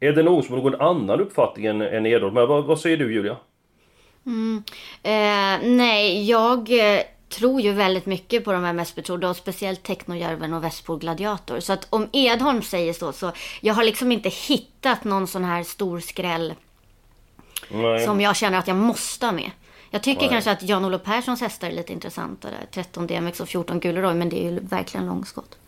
är 0.00 0.12
det 0.12 0.22
någon 0.22 0.42
som 0.42 0.54
har 0.54 0.62
någon 0.62 0.80
annan 0.80 1.20
uppfattning 1.20 1.66
än, 1.66 1.80
än 1.80 2.06
Edholm? 2.06 2.34
Men 2.34 2.48
vad, 2.48 2.64
vad 2.64 2.80
säger 2.80 2.96
du 2.96 3.14
Julia? 3.14 3.36
Mm. 4.26 4.62
Eh, 5.02 5.68
nej, 5.76 6.30
jag 6.30 6.58
eh, 6.70 7.00
tror 7.34 7.60
ju 7.60 7.72
väldigt 7.72 8.06
mycket 8.06 8.44
på 8.44 8.52
de 8.52 8.64
här 8.64 8.72
mest 8.72 8.94
betrodda 8.94 9.30
och 9.30 9.36
speciellt 9.36 9.82
Technojärven 9.82 10.52
och 10.54 10.64
Västpol 10.64 10.98
Gladiator. 10.98 11.60
Så 11.60 11.72
att 11.72 11.86
om 11.90 12.08
Edholm 12.12 12.62
säger 12.62 12.92
så, 12.92 13.12
så 13.12 13.32
jag 13.60 13.74
har 13.74 13.84
liksom 13.84 14.12
inte 14.12 14.28
hittat 14.28 15.04
någon 15.04 15.26
sån 15.26 15.44
här 15.44 15.62
stor 15.62 16.00
skräll 16.00 16.54
Nej. 17.68 18.04
som 18.04 18.20
jag 18.20 18.36
känner 18.36 18.58
att 18.58 18.68
jag 18.68 18.76
måste 18.76 19.26
ha 19.26 19.32
med. 19.32 19.50
Jag 19.90 20.02
tycker 20.02 20.20
Nej. 20.20 20.30
kanske 20.30 20.50
att 20.50 20.62
Jan-Olof 20.62 21.02
Perssons 21.02 21.40
hästar 21.40 21.68
är 21.68 21.72
lite 21.72 21.92
intressantare. 21.92 22.54
13 22.70 23.06
DMX 23.06 23.40
och 23.40 23.48
14 23.48 23.80
Guleroy, 23.80 24.14
men 24.14 24.28
det 24.28 24.44
är 24.44 24.50
ju 24.50 24.58
verkligen 24.60 25.06
långskott. 25.06 25.58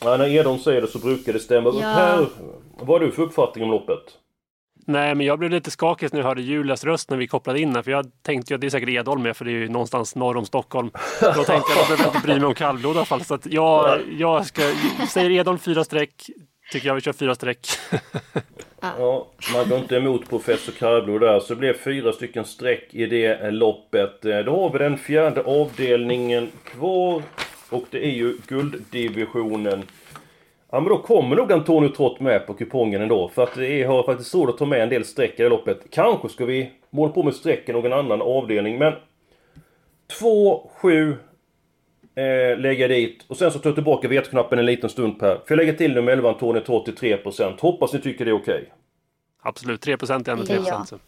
Ja, 0.00 0.16
när 0.16 0.28
Edholm 0.28 0.58
säger 0.58 0.80
det 0.80 0.88
så 0.88 0.98
brukar 0.98 1.32
det 1.32 1.40
stämma. 1.40 1.68
Ja. 1.68 1.94
Per, 1.94 2.28
vad 2.78 3.00
har 3.00 3.06
du 3.06 3.12
för 3.12 3.22
uppfattning 3.22 3.64
om 3.64 3.70
loppet? 3.70 4.18
Nej, 4.88 5.14
men 5.14 5.26
jag 5.26 5.38
blev 5.38 5.50
lite 5.50 5.70
skakig 5.70 6.08
när 6.12 6.20
jag 6.20 6.26
hörde 6.26 6.42
Julias 6.42 6.84
röst 6.84 7.10
när 7.10 7.16
vi 7.16 7.26
kopplade 7.26 7.60
in 7.60 7.72
den. 7.72 7.84
För 7.84 7.90
jag 7.90 8.06
tänkte 8.22 8.52
ju 8.52 8.54
att 8.54 8.60
det 8.60 8.66
är 8.66 8.70
säkert 8.70 8.88
Edholm 8.88 9.22
med, 9.22 9.36
för 9.36 9.44
det 9.44 9.50
är 9.50 9.52
ju 9.52 9.68
någonstans 9.68 10.14
norr 10.16 10.36
om 10.36 10.46
Stockholm. 10.46 10.90
Då 11.20 11.44
tänkte 11.44 11.52
jag 11.52 11.60
att 11.82 11.88
jag 11.88 11.98
behöver 11.98 12.06
inte 12.16 12.26
bry 12.26 12.34
mig 12.34 12.44
om 12.44 12.54
kallblod 12.54 12.94
i 12.94 12.98
alla 12.98 13.04
fall. 13.06 13.24
Så 13.24 13.34
att 13.34 13.46
jag, 13.46 14.00
jag 14.18 14.46
ska, 14.46 14.62
säger 15.08 15.30
Edholm 15.30 15.58
fyra 15.58 15.84
streck, 15.84 16.30
tycker 16.72 16.86
jag 16.86 16.94
vi 16.94 17.00
kör 17.00 17.12
fyra 17.12 17.34
streck. 17.34 17.68
Ja, 18.80 19.26
man 19.54 19.68
går 19.68 19.78
inte 19.78 19.96
emot 19.96 20.28
professor 20.28 20.72
Kallblod 20.72 21.20
där, 21.20 21.40
så 21.40 21.54
det 21.54 21.60
blev 21.60 21.74
fyra 21.78 22.12
stycken 22.12 22.44
streck 22.44 22.88
i 22.90 23.06
det 23.06 23.50
loppet. 23.50 24.24
Eh, 24.24 24.38
Då 24.38 24.60
har 24.60 24.70
vi 24.72 24.78
den 24.78 24.98
fjärde 24.98 25.42
avdelningen 25.42 26.48
kvar. 26.64 27.22
Och 27.70 27.84
det 27.90 28.04
är 28.06 28.10
ju 28.10 28.36
gulddivisionen. 28.46 29.82
Ja 30.70 30.80
men 30.80 30.88
då 30.88 30.98
kommer 30.98 31.36
nog 31.36 31.52
Antonio 31.52 31.88
Trott 31.88 32.20
med 32.20 32.46
på 32.46 32.54
kupongen 32.54 33.02
ändå. 33.02 33.28
För 33.28 33.42
att 33.42 33.54
det 33.54 33.66
är, 33.82 33.86
har 33.86 34.02
faktiskt 34.02 34.34
råd 34.34 34.48
att 34.48 34.58
ta 34.58 34.66
med 34.66 34.82
en 34.82 34.88
del 34.88 35.04
streck 35.04 35.40
i 35.40 35.42
det 35.42 35.48
loppet. 35.48 35.90
Kanske 35.90 36.28
ska 36.28 36.44
vi 36.44 36.70
måla 36.90 37.12
på 37.12 37.22
med 37.22 37.34
streck 37.34 37.68
i 37.68 37.72
någon 37.72 37.92
annan 37.92 38.22
avdelning, 38.22 38.78
men... 38.78 38.92
2, 40.20 40.70
7, 40.80 41.16
eh, 42.14 42.58
lägga 42.58 42.88
dit. 42.88 43.24
Och 43.28 43.36
sen 43.36 43.50
så 43.50 43.58
tar 43.58 43.70
jag 43.70 43.74
tillbaka 43.76 44.08
vetknappen 44.08 44.58
en 44.58 44.66
liten 44.66 44.90
stund 44.90 45.18
Per. 45.20 45.34
Får 45.34 45.44
jag 45.48 45.56
lägga 45.56 45.72
till 45.72 45.94
nummer 45.94 46.12
11 46.12 46.28
Antonio 46.28 46.60
Trott 46.60 46.84
till 46.84 46.94
3%. 46.94 47.60
Hoppas 47.60 47.92
ni 47.92 48.00
tycker 48.00 48.24
det 48.24 48.30
är 48.30 48.36
okej. 48.36 48.72
Absolut, 49.42 49.80
3 49.80 49.96
procent 49.96 50.28
är 50.28 50.32
ändå 50.32 50.44
3 50.44 50.56
Ja. 50.56 50.62
procent. 50.62 50.88
så. 50.88 50.98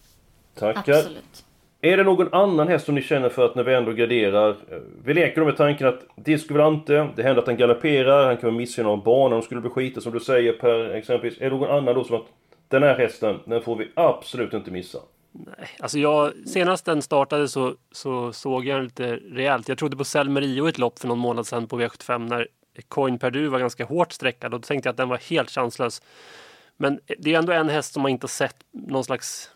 Tackar. 0.61 0.93
Absolut. 0.93 1.45
Är 1.83 1.97
det 1.97 2.05
någon 2.05 2.35
annan 2.35 2.69
häst 2.69 2.87
som 2.87 2.95
ni 2.95 3.03
känner 3.03 3.29
för 3.29 3.45
att 3.45 3.55
när 3.55 3.65
vi 3.65 3.75
ändå 3.75 3.93
graderar 3.93 4.51
eh, 4.51 4.79
Vi 5.05 5.15
leker 5.15 5.41
då 5.41 5.47
med 5.47 5.57
tanken 5.57 5.87
att 5.87 6.01
Disco 6.17 6.55
Volante, 6.55 7.09
det 7.17 7.23
händer 7.23 7.43
att 7.43 7.47
han 7.47 7.57
galopperar, 7.57 8.27
han 8.27 8.37
kan 8.37 8.57
missa 8.57 8.83
någon 8.83 9.03
bana, 9.03 9.35
de 9.35 9.43
skulle 9.43 9.61
bli 9.61 9.71
skita 9.71 10.01
som 10.01 10.13
du 10.13 10.21
säger 10.21 10.53
Per 10.53 10.95
exempelvis. 10.95 11.41
Är 11.41 11.45
det 11.45 11.57
någon 11.57 11.71
annan 11.71 11.95
då 11.95 12.05
som 12.05 12.17
att 12.17 12.27
den 12.69 12.83
här 12.83 12.99
hästen, 12.99 13.41
den 13.45 13.63
får 13.63 13.77
vi 13.77 13.91
absolut 13.95 14.53
inte 14.53 14.71
missa. 14.71 14.99
Alltså 15.79 15.99
jag, 15.99 16.33
senast 16.47 16.85
den 16.85 17.03
startade 17.03 17.49
så, 17.49 17.75
så 17.93 18.33
såg 18.33 18.65
jag 18.65 18.77
den 18.77 18.85
lite 18.85 19.17
rejält. 19.17 19.69
Jag 19.69 19.79
trodde 19.79 19.97
på 19.97 20.05
Selmerio 20.05 20.67
i 20.67 20.69
ett 20.69 20.79
lopp 20.79 20.99
för 20.99 21.09
någon 21.09 21.19
månad 21.19 21.47
sedan 21.47 21.67
på 21.67 21.81
V75 21.81 22.29
när 22.29 22.49
Coin 22.89 23.19
Perdu 23.19 23.49
var 23.49 23.59
ganska 23.59 23.85
hårt 23.85 24.13
sträckad 24.13 24.55
och 24.55 24.61
då 24.61 24.67
tänkte 24.67 24.87
jag 24.87 24.93
att 24.93 24.97
den 24.97 25.09
var 25.09 25.19
helt 25.31 25.51
chanslös. 25.51 26.03
Men 26.77 27.01
det 27.19 27.35
är 27.35 27.39
ändå 27.39 27.53
en 27.53 27.69
häst 27.69 27.93
som 27.93 28.03
man 28.03 28.11
inte 28.11 28.25
har 28.25 28.29
sett 28.29 28.57
någon 28.73 29.05
slags 29.05 29.51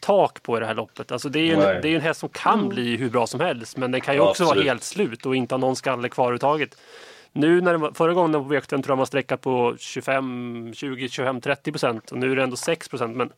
tak 0.00 0.42
på 0.42 0.56
i 0.56 0.60
det 0.60 0.66
här 0.66 0.74
loppet. 0.74 1.12
Alltså 1.12 1.28
det 1.28 1.38
är 1.50 1.56
Nej. 1.56 1.76
en, 1.76 1.82
det 1.82 1.88
är 1.88 1.90
ju 1.90 1.96
en 1.96 2.02
häst 2.02 2.20
som 2.20 2.28
kan 2.28 2.68
bli 2.68 2.96
hur 2.96 3.10
bra 3.10 3.26
som 3.26 3.40
helst 3.40 3.76
men 3.76 3.90
den 3.92 4.00
kan 4.00 4.14
ju 4.14 4.20
Ja, 4.20 4.30
också 4.30 4.44
vara 4.44 4.50
absolut. 4.50 4.68
helt 4.68 4.82
slut 4.82 5.26
och 5.26 5.36
inte 5.36 5.54
ha 5.54 5.58
någon 5.58 5.76
skalle 5.76 6.08
kvar 6.08 6.24
överhuvudtaget. 6.24 6.76
Nu 7.32 7.60
när 7.60 7.72
det 7.72 7.78
var, 7.78 7.92
förra 7.92 8.14
gången 8.14 8.32
den 8.32 8.42
var 8.42 8.48
på 8.48 8.54
V75 8.54 8.68
tror 8.68 8.84
jag 8.88 8.96
man 8.96 9.06
sträckat 9.06 9.40
på 9.40 9.76
25, 9.78 10.72
20, 10.74 11.08
25, 11.08 11.40
30 11.40 11.72
procent 11.72 12.10
och 12.10 12.18
nu 12.18 12.32
är 12.32 12.36
det 12.36 12.42
ändå 12.42 12.56
6 12.56 12.88
procent. 12.88 13.16
Men 13.16 13.32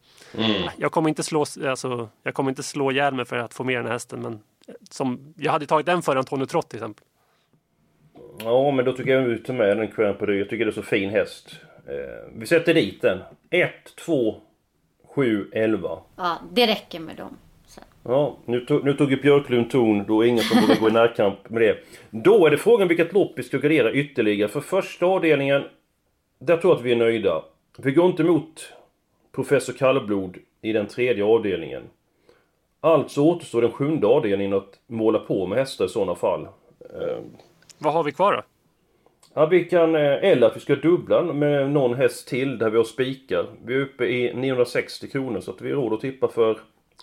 jag 0.77 0.92
kommer 0.92 1.09
inte 1.09 1.23
slå, 1.23 1.40
alltså, 1.40 2.09
jag 2.23 2.35
kommer 2.35 2.51
inte 2.51 2.62
slå 2.62 2.92
ihjäl 2.92 3.14
mig 3.14 3.25
för 3.25 3.37
att 3.37 3.55
få 3.55 3.64
med 3.64 3.77
den 3.79 3.87
här 3.87 3.92
hästen. 3.92 4.23
Men 4.23 4.40
som, 4.90 5.35
jag 5.37 5.53
hade 5.53 5.66
tagit 5.66 5.87
den 5.87 6.03
före 6.03 6.18
Antonio 6.18 6.46
Trott 6.46 6.68
till 6.68 6.77
exempel. 6.79 7.05
Ja, 8.44 8.70
men 8.70 8.85
då 8.85 8.92
tycker 8.92 9.11
jag 9.11 9.23
vi 9.23 9.38
tar 9.38 9.55
med 9.55 9.77
den 9.77 9.88
Crown 9.88 10.14
Perdu. 10.14 10.38
Jag 10.38 10.49
tycker 10.49 10.64
det 10.64 10.70
är 10.70 10.75
så 10.75 10.83
fin 10.83 11.11
häst. 11.11 11.57
Eh, 11.87 12.33
vi 12.35 12.46
sätter 12.46 12.75
dit 12.75 13.03
den. 13.03 13.18
1, 13.51 13.70
2, 14.05 14.40
7, 15.14 15.49
11. 15.53 15.99
Ja, 16.16 16.38
det 16.53 16.66
räcker 16.66 17.01
med 17.01 17.16
dem. 17.16 17.37
Ja, 18.03 18.37
nu 18.44 18.61
tog, 18.61 18.85
nu 18.85 18.92
tog 18.94 19.11
ju 19.11 19.16
Björklund 19.23 19.70
ton. 19.70 20.05
Då 20.07 20.25
är 20.25 20.29
ingen 20.29 20.44
som 20.44 20.61
borde 20.61 20.81
gå 20.81 20.88
i 20.88 20.92
närkamp 20.92 21.51
med 21.51 21.62
det. 21.62 21.77
Då 22.11 22.46
är 22.46 22.51
det 22.51 22.57
frågan 22.59 22.88
vilket 22.88 23.12
lopp 23.12 23.33
vi 23.37 23.42
ska 23.42 23.59
gardera 23.59 23.92
ytterligare. 23.92 24.49
För 24.49 24.61
första 24.61 25.07
avdelningen, 25.07 25.62
där 26.38 26.57
tror 26.57 26.70
jag 26.73 26.79
att 26.79 26.85
vi 26.85 26.92
är 26.92 26.96
nöjda. 26.96 27.42
Vi 27.79 27.92
går 27.92 28.07
inte 28.07 28.23
emot 28.23 28.73
Professor 29.33 29.73
Kallblod 29.73 30.37
i 30.62 30.73
den 30.73 30.87
tredje 30.87 31.25
avdelningen. 31.25 31.83
Alltså 32.81 33.20
återstår 33.20 33.62
den 33.62 33.73
sjunde 33.73 34.07
avdelningen 34.07 34.53
att 34.53 34.79
måla 34.87 35.18
på 35.18 35.46
med 35.46 35.59
hästar 35.59 35.85
i 35.85 35.88
sådana 35.88 36.14
fall. 36.14 36.42
Eh, 36.94 37.18
Vad 37.79 37.92
har 37.92 38.05
vi 38.05 38.12
kvar 38.12 38.33
då? 38.33 38.42
Ja, 39.35 39.47
vi 39.47 39.64
kan, 39.64 39.95
eh, 39.95 40.25
eller 40.25 40.47
att 40.47 40.57
vi 40.57 40.61
ska 40.61 40.75
dubbla 40.75 41.23
med 41.23 41.71
någon 41.71 41.95
häst 41.95 42.29
till 42.29 42.59
där 42.59 42.71
vi 42.71 42.77
har 42.77 42.85
spikar. 42.85 43.47
Vi 43.64 43.75
är 43.75 43.81
uppe 43.81 44.05
i 44.05 44.35
960 44.35 45.09
kronor 45.09 45.40
så 45.40 45.51
att 45.51 45.61
vi 45.61 45.73
har 45.73 45.83
råd 45.83 45.93
att 45.93 46.01
tippa 46.01 46.29
för 46.29 46.51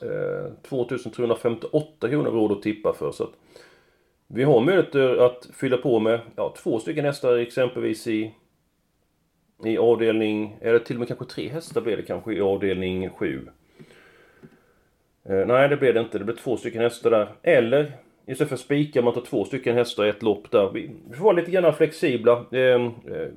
eh, 0.02 0.52
2358 0.70 2.10
kronor 2.10 2.32
råd 2.32 2.52
att 2.52 2.62
tippa 2.62 2.94
för. 2.94 3.12
Så 3.12 3.24
att 3.24 3.34
vi 4.28 4.44
har 4.44 4.62
möjligheter 4.62 5.18
att 5.18 5.50
fylla 5.54 5.78
på 5.78 6.00
med 6.00 6.20
ja, 6.36 6.54
två 6.58 6.80
stycken 6.80 7.06
hästar 7.06 7.38
exempelvis 7.38 8.08
i 8.08 8.34
i 9.66 9.78
avdelning, 9.78 10.58
eller 10.62 10.80
till 10.80 10.96
och 10.96 11.00
med 11.00 11.08
kanske 11.08 11.26
tre 11.26 11.50
hästar 11.50 11.82
blir 11.82 11.98
det 11.98 12.04
kanske 12.04 12.34
i 12.34 12.42
avdelning 12.42 13.10
7. 13.10 13.48
Eh, 15.30 15.46
nej, 15.48 15.70
det 15.70 15.78
blir 15.78 15.94
det 15.94 16.00
inte. 16.00 16.18
Det 16.18 16.26
blir 16.26 16.36
två 16.36 16.58
stycken 16.58 16.82
hästar 16.82 17.12
där. 17.12 17.30
Eller 17.44 17.92
istället 18.28 18.50
för 18.50 18.58
spika, 18.58 19.02
man 19.02 19.14
tar 19.14 19.22
två 19.22 19.46
stycken 19.46 19.76
hästar 19.76 20.06
i 20.06 20.10
ett 20.10 20.24
lopp 20.24 20.52
där. 20.52 20.70
Vi, 20.74 20.92
får 21.18 21.24
vara 21.24 21.36
lite 21.36 21.52
grann 21.52 21.74
flexibla. 21.74 22.46
Eh, 22.52 22.60
eh, 22.60 23.28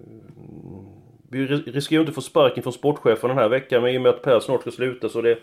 vi 1.31 1.47
riskerar 1.47 1.99
ju 1.99 2.01
inte 2.01 2.13
få 2.13 2.21
sparken 2.21 2.63
från 2.63 2.73
sportchefen 2.73 3.29
den 3.29 3.39
här 3.39 3.49
veckan, 3.49 3.83
men 3.83 3.95
i 3.95 3.99
och 3.99 4.03
med 4.03 4.11
att 4.11 4.23
Per 4.23 4.41
snart 4.41 4.61
ska 4.61 4.71
sluta 4.71 5.09
så 5.09 5.23
det... 5.23 5.39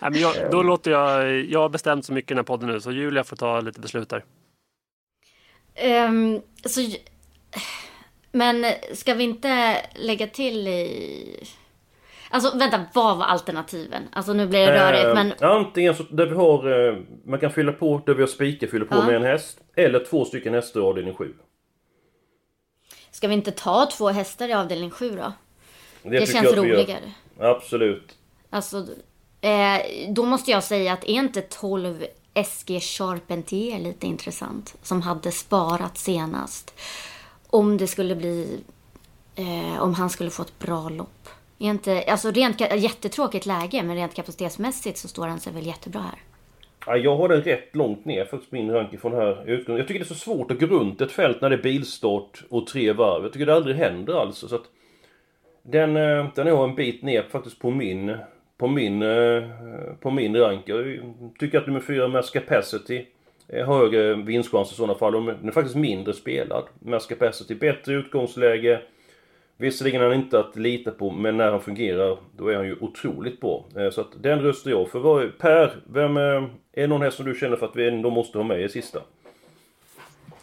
Nej, 0.00 0.10
men 0.10 0.20
jag, 0.20 0.34
då 0.50 0.62
låter 0.62 0.90
jag... 0.90 1.44
Jag 1.44 1.60
har 1.60 1.68
bestämt 1.68 2.04
så 2.04 2.12
mycket 2.12 2.30
i 2.30 2.34
den 2.34 2.38
här 2.38 2.44
podden 2.44 2.68
nu, 2.68 2.80
så 2.80 2.92
Julia 2.92 3.24
får 3.24 3.36
ta 3.36 3.60
lite 3.60 3.80
beslut 3.80 4.08
där. 4.08 4.24
Um, 6.06 6.42
så, 6.64 6.80
men 8.32 8.66
ska 8.94 9.14
vi 9.14 9.24
inte 9.24 9.76
lägga 9.94 10.26
till 10.26 10.68
i... 10.68 11.46
Alltså 12.30 12.58
vänta, 12.58 12.84
vad 12.94 13.16
var 13.18 13.24
alternativen? 13.24 14.02
Alltså 14.12 14.32
nu 14.32 14.46
blir 14.46 14.66
det 14.66 14.92
rörigt 14.92 15.14
men... 15.14 15.32
Antingen 15.50 15.94
så 15.94 16.02
där 16.02 16.26
vi 16.26 16.34
har... 16.34 16.88
eh, 16.88 16.98
Man 17.24 17.40
kan 17.40 17.50
fylla 17.50 17.72
på 17.72 18.02
där 18.06 18.14
vi 18.14 18.22
har 18.22 18.26
spikar, 18.28 18.66
fylla 18.66 18.84
på 18.84 18.94
Ja. 18.94 19.06
med 19.06 19.16
en 19.16 19.22
häst. 19.22 19.58
Eller 19.76 20.04
två 20.04 20.24
stycken 20.24 20.54
hästar 20.54 20.80
i 20.80 20.82
avdelning 20.82 21.14
7. 21.14 21.34
Ska 23.10 23.28
vi 23.28 23.34
inte 23.34 23.50
ta 23.50 23.86
två 23.86 24.08
hästar 24.08 24.48
i 24.48 24.52
avdelning 24.52 24.90
7 24.90 25.10
då? 25.16 25.32
Det, 26.02 26.20
tycker 26.20 26.32
känns 26.32 26.44
gör. 26.46 26.56
roligare. 26.56 27.12
Absolut. 27.38 28.14
Alltså, 28.50 28.86
eh, 29.40 29.80
då 30.08 30.24
måste 30.24 30.50
jag 30.50 30.64
säga 30.64 30.92
att 30.92 31.04
är 31.04 31.08
inte 31.08 31.40
12 31.42 32.04
SG 32.46 32.80
Charpentier 32.80 33.78
lite 33.78 34.06
intressant? 34.06 34.74
Som 34.82 35.02
hade 35.02 35.32
sparat 35.32 35.98
senast. 35.98 36.74
Om 37.46 37.76
det 37.76 37.86
skulle 37.86 38.16
bli... 38.16 38.60
Eh, 39.34 39.82
om 39.82 39.94
han 39.94 40.10
skulle 40.10 40.30
få 40.30 40.42
ett 40.42 40.58
bra 40.58 40.88
lopp. 40.88 41.28
Är 41.58 41.70
inte, 41.70 42.02
alltså 42.02 42.30
rent, 42.30 42.60
jättetråkigt 42.60 43.46
läge, 43.46 43.82
men 43.82 43.96
rent 43.96 44.14
kapacitetsmässigt 44.14 44.98
så 44.98 45.08
står 45.08 45.26
han 45.26 45.40
sig 45.40 45.52
väl 45.52 45.66
jättebra 45.66 46.00
här. 46.00 46.18
Ja, 46.86 46.96
jag 46.96 47.16
har 47.16 47.28
den 47.28 47.42
rätt 47.42 47.76
långt 47.76 48.04
ner 48.04 48.24
faktiskt 48.24 48.52
min 48.52 48.70
ranking 48.70 48.98
från 48.98 49.12
här 49.12 49.50
utgången. 49.50 49.78
Jag 49.78 49.88
tycker 49.88 50.00
det 50.00 50.04
är 50.04 50.14
så 50.14 50.14
svårt 50.14 50.50
att 50.50 50.60
gå 50.60 50.66
runt 50.66 51.00
ett 51.00 51.12
fält 51.12 51.40
när 51.40 51.50
det 51.50 51.56
är 51.56 51.62
bilstart 51.62 52.44
och 52.48 52.66
tre 52.66 52.92
varv. 52.92 53.22
Jag 53.22 53.32
tycker 53.32 53.46
det 53.46 53.54
aldrig 53.54 53.76
händer 53.76 54.14
alltså. 54.14 54.48
Så 54.48 54.54
att 54.54 54.64
den, 55.62 55.96
eh, 55.96 56.26
den 56.34 56.46
har 56.46 56.68
en 56.68 56.74
bit 56.74 57.02
ner 57.02 57.22
faktiskt 57.22 57.58
på 57.58 57.70
min, 57.70 58.16
på 58.58 58.68
min, 58.68 59.02
eh, 59.02 59.42
på 60.00 60.10
min 60.10 60.36
rank. 60.36 60.62
Jag 60.66 61.00
tycker 61.38 61.58
att 61.58 61.66
nummer 61.66 61.80
fyra 61.80 62.08
Mass 62.08 62.30
Capacity 62.30 63.04
är 63.48 63.64
har 63.64 63.78
högre 63.78 64.14
vinstchans 64.14 64.72
i 64.72 64.74
sådana 64.74 64.94
fall. 64.94 65.12
Den 65.12 65.48
är 65.48 65.52
faktiskt 65.52 65.76
mindre 65.76 66.14
spelad. 66.14 66.64
Mass 66.78 67.06
Capacity, 67.06 67.54
bättre 67.54 67.94
utgångsläge. 67.94 68.80
Visserligen 69.60 70.00
är 70.02 70.06
han 70.06 70.14
inte 70.14 70.38
att 70.40 70.56
lita 70.56 70.90
på, 70.90 71.10
men 71.10 71.36
när 71.36 71.50
han 71.50 71.60
fungerar, 71.60 72.18
då 72.36 72.48
är 72.48 72.56
han 72.56 72.66
ju 72.66 72.76
otroligt 72.80 73.40
bra. 73.40 73.64
Eh, 73.76 73.90
Så 73.90 74.00
att 74.00 74.22
den 74.22 74.40
röstar 74.42 74.70
jag 74.70 74.90
för. 74.90 74.98
Vad- 74.98 75.38
Per, 75.38 75.76
vem, 75.86 76.16
eh, 76.16 76.22
är 76.22 76.48
det 76.72 76.86
någon 76.86 77.02
häst 77.02 77.16
som 77.16 77.26
du 77.26 77.34
känner 77.34 77.56
för 77.56 77.66
att 77.66 77.76
vi 77.76 77.88
ändå 77.88 78.10
måste 78.10 78.38
ha 78.38 78.44
med 78.44 78.60
i 78.62 78.68
sista? 78.68 79.00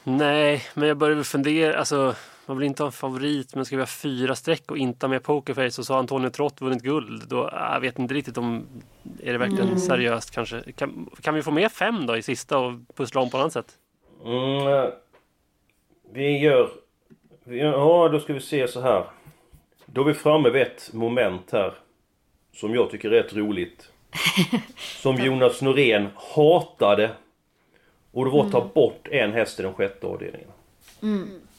Nej, 0.03 0.61
men 0.73 0.87
jag 0.87 0.97
börjar 0.97 1.15
väl 1.15 1.23
fundera. 1.23 1.77
Alltså, 1.79 2.15
man 2.45 2.57
vill 2.57 2.67
inte 2.67 2.83
ha 2.83 2.87
en 2.87 2.91
favorit, 2.91 3.55
men 3.55 3.65
ska 3.65 3.75
vi 3.75 3.81
ha 3.81 3.87
fyra 3.87 4.35
streck 4.35 4.71
och 4.71 4.77
inte 4.77 5.05
ha 5.05 5.09
med 5.09 5.23
Pokerface 5.23 5.81
och 5.81 5.85
så 5.85 5.93
har 5.93 5.99
Antonio 5.99 6.29
Trott 6.29 6.61
vunnit 6.61 6.81
guld. 6.83 7.23
Då, 7.27 7.49
jag 7.53 7.79
vet 7.79 7.99
inte 7.99 8.13
riktigt 8.13 8.37
om... 8.37 8.65
Är 9.23 9.31
det 9.31 9.37
verkligen 9.37 9.67
Mm. 9.67 9.79
seriöst 9.79 10.31
kanske? 10.31 10.61
Kan, 10.71 11.09
kan 11.21 11.33
vi 11.35 11.41
få 11.41 11.51
med 11.51 11.71
fem 11.71 12.05
då 12.05 12.17
i 12.17 12.21
sista 12.21 12.57
och 12.57 12.73
pussla 12.95 13.21
om 13.21 13.29
på 13.29 13.37
annat 13.37 13.53
sätt? 13.53 13.77
Mm, 14.25 14.67
eh, 14.67 14.89
vi 16.13 16.37
gör... 16.39 16.69
Ja, 17.49 18.09
då 18.11 18.19
ska 18.19 18.33
vi 18.33 18.39
se 18.41 18.67
så 18.67 18.81
här. 18.81 19.03
Då 19.85 20.01
är 20.01 20.05
vi 20.05 20.13
framme 20.13 20.49
vid 20.49 20.61
ett 20.61 20.89
moment 20.93 21.51
här. 21.51 21.73
Som 22.53 22.75
jag 22.75 22.91
tycker 22.91 23.11
är 23.11 23.23
rätt 23.23 23.33
roligt. 23.33 23.89
Som 24.77 25.15
Jonas 25.15 25.61
Norén 25.61 26.07
hatade. 26.35 27.09
Och 28.11 28.25
det 28.25 28.31
var 28.31 28.45
att 28.45 28.51
ta 28.51 28.65
bort 28.73 29.07
en 29.11 29.33
häst 29.33 29.59
i 29.59 29.63
den 29.63 29.73
sjätte 29.73 30.07
avdelningen. 30.07 30.47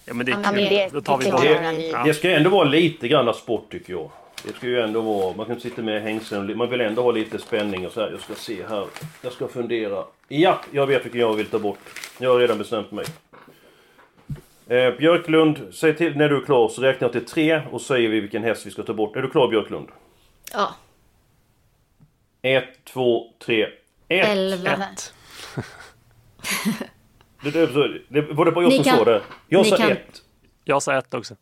Ja, 0.05 0.15
men 0.15 0.27
det 0.27 0.33
är 0.33 0.37
kul. 0.53 0.65
det- 0.69 0.93
Då 0.93 1.01
tar 1.01 1.19
vi 1.19 1.25
det 1.25 1.31
bort 1.33 1.43
det. 1.43 1.87
Ja. 1.93 2.05
Det 2.05 2.15
ska 2.15 2.31
ändå 2.31 2.51
vara 2.51 2.65
lite 2.69 3.09
grann 3.09 3.35
sport 3.35 3.67
tycker 3.73 3.93
jag. 3.93 4.11
Det 4.45 4.53
ska 4.57 4.67
ju 4.67 4.81
ändå 4.81 5.01
vara, 5.01 5.37
man 5.37 5.47
kan 5.47 5.61
sitta 5.61 5.83
med 5.83 6.03
hängslen, 6.03 6.57
man 6.57 6.71
vill 6.71 6.81
ändå 6.81 7.03
ha 7.03 7.11
lite 7.11 7.39
spänning 7.39 7.87
och 7.87 7.93
så 7.93 8.01
här. 8.01 8.11
Jag 8.11 8.21
ska 8.21 8.35
se 8.35 8.67
här, 8.69 8.87
jag 9.23 9.33
ska 9.33 9.49
fundera. 9.49 10.05
Ja, 10.29 10.61
jag 10.73 10.87
vet 10.87 11.05
vilken 11.05 11.21
jag 11.21 11.35
vill 11.35 11.47
ta 11.47 11.59
bort. 11.59 11.79
Jag 12.19 12.31
har 12.31 12.39
redan 12.39 12.59
bestämt 12.59 12.91
mig. 12.91 13.05
Eh, 14.69 14.95
Björklund, 14.99 15.69
säg 15.75 15.97
till 15.97 16.17
när 16.17 16.29
du 16.29 16.37
är 16.37 16.45
klar 16.45 16.69
så 16.69 16.83
räknar 16.83 17.05
jag 17.09 17.13
till 17.13 17.25
tre 17.27 17.63
och 17.73 17.81
säger 17.81 18.09
vi 18.09 18.21
vilken 18.21 18.43
häst 18.43 18.67
vi 18.67 18.71
ska 18.71 18.83
ta 18.83 18.95
bort. 18.95 19.17
Är 19.17 19.23
du 19.23 19.31
klar 19.31 19.49
Björklund? 19.49 19.89
Ja, 20.53 20.75
Ett, 22.43 22.85
två, 22.85 23.33
tre, 23.47 23.63
ett! 24.09 24.29
11. 24.29 24.71
Ett. 24.73 25.15
Det, 27.43 27.51
det, 27.51 28.01
det, 28.09 28.21
var 28.21 28.45
det 28.45 28.53
bara 28.53 28.65
jag 28.65 28.69
Ni 28.71 28.75
som 28.77 28.85
kan- 28.85 28.99
sa 28.99 29.05
det? 29.05 29.23
Jag 29.49 29.67
sa 29.67 29.77
kan- 29.77 29.91
ett. 29.91 30.23
Jag 30.65 30.83
sa 30.83 30.95
ett 30.99 31.15
också. 31.15 31.35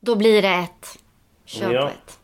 Då 0.00 0.16
blir 0.16 0.42
det 0.42 0.48
ett. 0.48 0.98
Kör 1.44 1.72
Ja. 1.72 1.80
på 1.82 1.88
ett. 1.88 2.18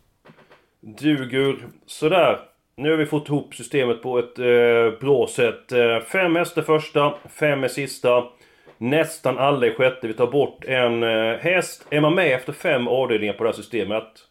Duger. 1.00 1.56
Sådär. 1.86 2.40
Nu 2.76 2.90
har 2.90 2.96
vi 2.96 3.06
fått 3.06 3.28
ihop 3.28 3.54
systemet 3.54 4.02
på 4.02 4.18
ett 4.18 4.38
eh, 4.38 4.98
bra 5.00 5.26
sätt. 5.30 5.72
Eh, 5.72 6.00
fem 6.00 6.36
hästar 6.36 6.62
första, 6.62 7.14
fem 7.28 7.64
är 7.64 7.68
sista. 7.68 8.24
Nästan 8.78 9.38
alla 9.38 9.66
i 9.66 9.70
sjätte. 9.74 10.06
Vi 10.06 10.14
tar 10.14 10.26
bort 10.26 10.64
en 10.64 11.02
eh, 11.02 11.36
häst. 11.38 11.86
Är 11.90 12.00
man 12.00 12.14
med 12.14 12.34
efter 12.34 12.52
fem 12.52 12.88
avdelningar 12.88 13.32
på 13.32 13.44
det 13.44 13.50
här 13.50 13.56
systemet 13.56 14.28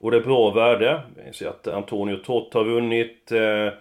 och 0.00 0.10
det 0.10 0.16
är 0.16 0.20
bra 0.20 0.50
värde. 0.50 1.00
Vi 1.26 1.32
ser 1.32 1.48
att 1.48 1.66
Antonio 1.66 2.16
Tott 2.16 2.54
har 2.54 2.64
vunnit 2.64 3.32
eh, 3.32 3.72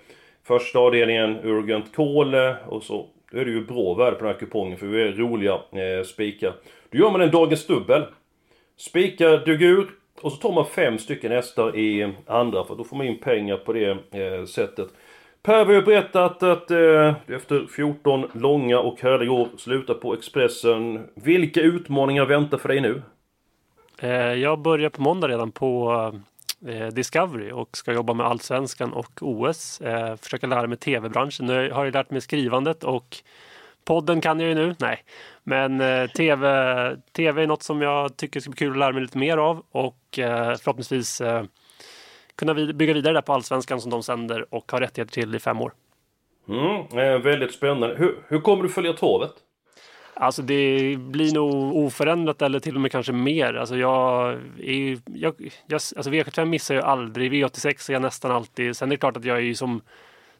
första 0.43 0.79
avdelningen, 0.79 1.39
Urgent 1.43 1.95
Kohl 1.95 2.33
eh, 2.33 2.53
och 2.67 2.83
så. 2.83 3.07
Då 3.31 3.39
är 3.39 3.45
det 3.45 3.51
ju 3.51 3.65
bra 3.65 3.93
värde 3.93 4.15
på 4.15 4.23
den 4.23 4.33
här 4.33 4.39
kupongen 4.39 4.77
för 4.77 4.87
vi 4.87 5.01
är 5.01 5.11
roliga 5.11 5.53
eh, 5.53 6.03
spikar. 6.03 6.53
Då 6.89 6.97
gör 6.97 7.11
man 7.11 7.21
en 7.21 7.31
dagens 7.31 7.67
dubbel. 7.67 8.03
Spikar 8.77 9.45
Dugur 9.45 9.89
och 10.21 10.31
så 10.31 10.37
tar 10.37 10.51
man 10.53 10.65
fem 10.65 10.97
stycken 10.97 11.31
hästar 11.31 11.75
i 11.77 12.13
andra 12.25 12.63
för 12.63 12.75
då 12.75 12.83
får 12.83 12.97
man 12.97 13.05
in 13.05 13.19
pengar 13.19 13.57
på 13.57 13.73
det 13.73 13.89
eh, 14.11 14.45
sättet. 14.45 14.87
Per 15.49 15.65
vi 15.65 15.75
har 15.75 15.81
berättat 15.81 16.43
att 16.43 16.71
eh, 16.71 17.35
efter 17.35 17.67
14 17.75 18.25
långa 18.33 18.79
och 18.79 19.01
härliga 19.01 19.31
år 19.31 19.49
slutar 19.57 19.93
på 19.93 20.13
Expressen. 20.13 21.07
Vilka 21.15 21.61
utmaningar 21.61 22.25
väntar 22.25 22.57
för 22.57 22.69
dig 22.69 22.81
nu? 22.81 23.01
Eh, 23.99 24.33
Jag 24.33 24.59
börjar 24.59 24.89
på 24.89 25.01
måndag 25.01 25.27
redan 25.27 25.51
på 25.51 25.91
eh, 26.67 26.81
eh 26.81 26.87
Discovery 26.87 27.51
och 27.51 27.77
ska 27.77 27.93
jobba 27.93 28.13
med 28.13 28.25
Allsvenskan 28.25 28.93
och 28.93 29.11
OS. 29.21 29.81
Eh, 29.81 30.15
Försöka 30.15 30.47
lära 30.47 30.67
mig 30.67 30.77
tv-branschen. 30.77 31.45
Nu 31.45 31.71
har 31.71 31.85
jag 31.85 31.93
lärt 31.93 32.11
mig 32.11 32.21
skrivandet 32.21 32.83
och 32.83 33.17
podden 33.85 34.21
kan 34.21 34.39
jag 34.39 34.49
ju 34.49 34.55
nu. 34.55 34.75
Nej, 34.79 35.03
men 35.43 35.81
eh, 35.81 36.07
tv, 36.09 36.97
tv 37.11 37.43
är 37.43 37.47
något 37.47 37.63
som 37.63 37.81
jag 37.81 38.17
tycker 38.17 38.39
ska 38.39 38.49
bli 38.49 38.57
kul 38.57 38.71
att 38.71 38.77
lära 38.77 38.93
mig 38.93 39.01
lite 39.01 39.17
mer 39.17 39.37
av 39.37 39.63
och 39.71 40.19
eh, 40.19 40.55
förhoppningsvis 40.55 41.21
eh, 41.21 41.43
kunna 42.39 42.53
vid- 42.53 42.75
bygga 42.75 42.93
vidare 42.93 43.13
där 43.13 43.21
på 43.21 43.33
Allsvenskan 43.33 43.81
som 43.81 43.91
de 43.91 44.03
sänder 44.03 44.53
och 44.53 44.71
har 44.71 44.79
rättigheter 44.79 45.13
till 45.13 45.35
i 45.35 45.39
fem 45.39 45.61
år. 45.61 45.71
Mm, 46.49 46.75
eh, 46.99 47.19
väldigt 47.21 47.53
spännande. 47.53 47.95
Hur, 47.97 48.17
hur 48.27 48.39
kommer 48.39 48.63
du 48.63 48.69
följa 48.69 48.93
travet? 48.93 49.31
Alltså 50.13 50.41
det 50.41 50.95
blir 50.97 51.33
nog 51.33 51.75
oförändrat 51.77 52.41
eller 52.41 52.59
till 52.59 52.75
och 52.75 52.81
med 52.81 52.91
kanske 52.91 53.11
mer. 53.11 53.53
Alltså 53.53 53.77
jag 53.77 54.31
är 54.59 54.73
ju, 54.73 54.99
jag, 55.05 55.33
jag, 55.67 55.75
alltså 55.75 56.11
V75 56.11 56.45
missar 56.45 56.75
jag 56.75 56.83
aldrig. 56.83 57.33
V86 57.33 57.89
är 57.89 57.93
jag 57.93 58.01
nästan 58.01 58.31
alltid. 58.31 58.77
Sen 58.77 58.89
är 58.89 58.91
det 58.91 58.97
klart 58.97 59.17
att 59.17 59.25
jag 59.25 59.37
är 59.37 59.41
ju 59.41 59.55
som 59.55 59.81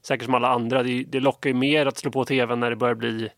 säkert 0.01 0.25
som 0.25 0.33
alla 0.33 0.47
andra. 0.47 0.83
Det, 0.83 1.03
det 1.03 1.19
lockar 1.19 1.49
ju 1.49 1.53
mer 1.53 1.85
att 1.85 1.97
slå 1.97 2.11
på 2.11 2.25
tvn 2.25 2.59
när 2.59 2.69
det 2.69 2.75
börjar 2.75 2.95
bli 2.95 3.29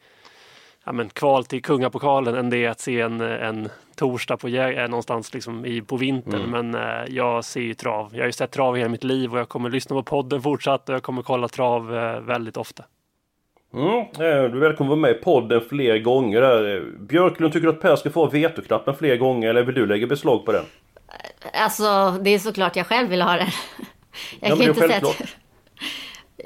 ja, 0.85 0.91
men, 0.91 1.09
kval 1.09 1.45
till 1.45 1.61
kungapokalen 1.61 2.35
än 2.35 2.49
det 2.49 2.65
är 2.65 2.69
att 2.69 2.79
se 2.79 3.01
en, 3.01 3.21
en 3.21 3.69
torsdag 3.95 4.37
på, 4.37 4.47
jä- 4.49 4.83
eh, 4.83 4.89
någonstans 4.89 5.33
liksom 5.33 5.65
i, 5.65 5.81
på 5.81 5.97
vintern. 5.97 6.41
Men 6.51 6.75
eh, 6.75 7.05
jag 7.15 7.45
ser 7.45 7.61
ju 7.61 7.73
trav. 7.73 8.09
Jag 8.13 8.19
har 8.21 8.25
ju 8.25 8.31
sett 8.31 8.51
trav 8.51 8.75
hela 8.77 8.89
mitt 8.89 9.03
liv 9.03 9.33
och 9.33 9.39
jag 9.39 9.49
kommer 9.49 9.69
lyssna 9.69 9.95
på 9.95 10.03
podden 10.03 10.41
fortsatt 10.41 10.89
och 10.89 10.95
jag 10.95 11.03
kommer 11.03 11.21
kolla 11.21 11.47
trav 11.47 11.95
eh, 11.97 12.19
väldigt 12.19 12.57
ofta. 12.57 12.83
Mm, 13.73 13.87
eh, 13.99 14.05
du 14.19 14.25
är 14.25 14.47
välkommen 14.49 14.93
att 14.93 14.99
vara 14.99 15.11
med 15.11 15.11
i 15.11 15.23
podden 15.23 15.61
fler 15.69 15.97
gånger 15.99 16.41
där. 16.41 16.75
Eh, 16.77 16.81
Björklund, 16.99 17.53
tycker 17.53 17.67
du 17.67 17.73
att 17.73 17.81
Per 17.81 17.95
ska 17.95 18.09
få 18.09 18.27
vetoknappen 18.27 18.95
fler 18.95 19.17
gånger 19.17 19.49
eller 19.49 19.63
vill 19.63 19.75
du 19.75 19.85
lägga 19.85 20.07
beslag 20.07 20.45
på 20.45 20.51
den? 20.51 20.65
Alltså, 21.53 22.11
det 22.21 22.29
är 22.29 22.39
såklart 22.39 22.75
jag 22.75 22.87
själv 22.87 23.09
vill 23.09 23.21
ha 23.21 23.35
den. 23.35 23.47
Jag 24.39 24.51
Ja, 24.51 24.55
kan 24.55 24.67
inte 24.67 24.79
säga 24.87 24.97
att... 24.97 25.23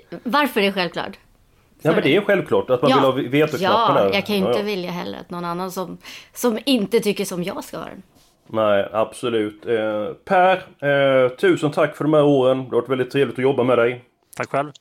Varför 0.24 0.62
är 0.62 0.66
det 0.66 0.72
självklart? 0.74 1.18
Ja 1.86 1.92
men 1.94 2.04
det 2.04 2.16
är 2.16 2.22
självklart 2.22 2.70
att 2.70 2.82
man 2.82 2.92
Ja. 2.92 3.12
vill 3.12 3.26
ha 3.26 3.32
vetoknappen 3.32 3.96
Ja, 4.04 4.14
jag 4.14 4.26
kan 4.26 4.36
ju 4.36 4.42
Ja, 4.42 4.48
inte 4.48 4.60
ja. 4.60 4.66
vilja 4.66 4.92
heller 4.92 5.20
att 5.20 5.30
någon 5.30 5.46
annan 5.46 5.72
som, 5.72 5.98
som 6.34 6.60
inte 6.66 7.00
tycker 7.00 7.26
som 7.26 7.44
jag 7.44 7.64
ska 7.64 7.78
vara 7.78 7.90
den. 7.90 8.04
Nej, 8.48 8.90
absolut. 8.94 9.66
Eh, 9.66 10.06
per, 10.26 10.56
eh, 11.26 11.30
tusen 11.30 11.72
tack 11.72 11.96
för 11.98 12.04
de 12.04 12.14
här 12.14 12.24
åren. 12.24 12.58
Det 12.58 12.64
har 12.76 12.82
varit 12.82 12.90
väldigt 12.90 13.12
trevligt 13.12 13.40
att 13.40 13.44
jobba 13.44 13.64
med 13.64 13.78
dig. 13.78 14.04
Tack 14.38 14.50
själv. 14.50 14.72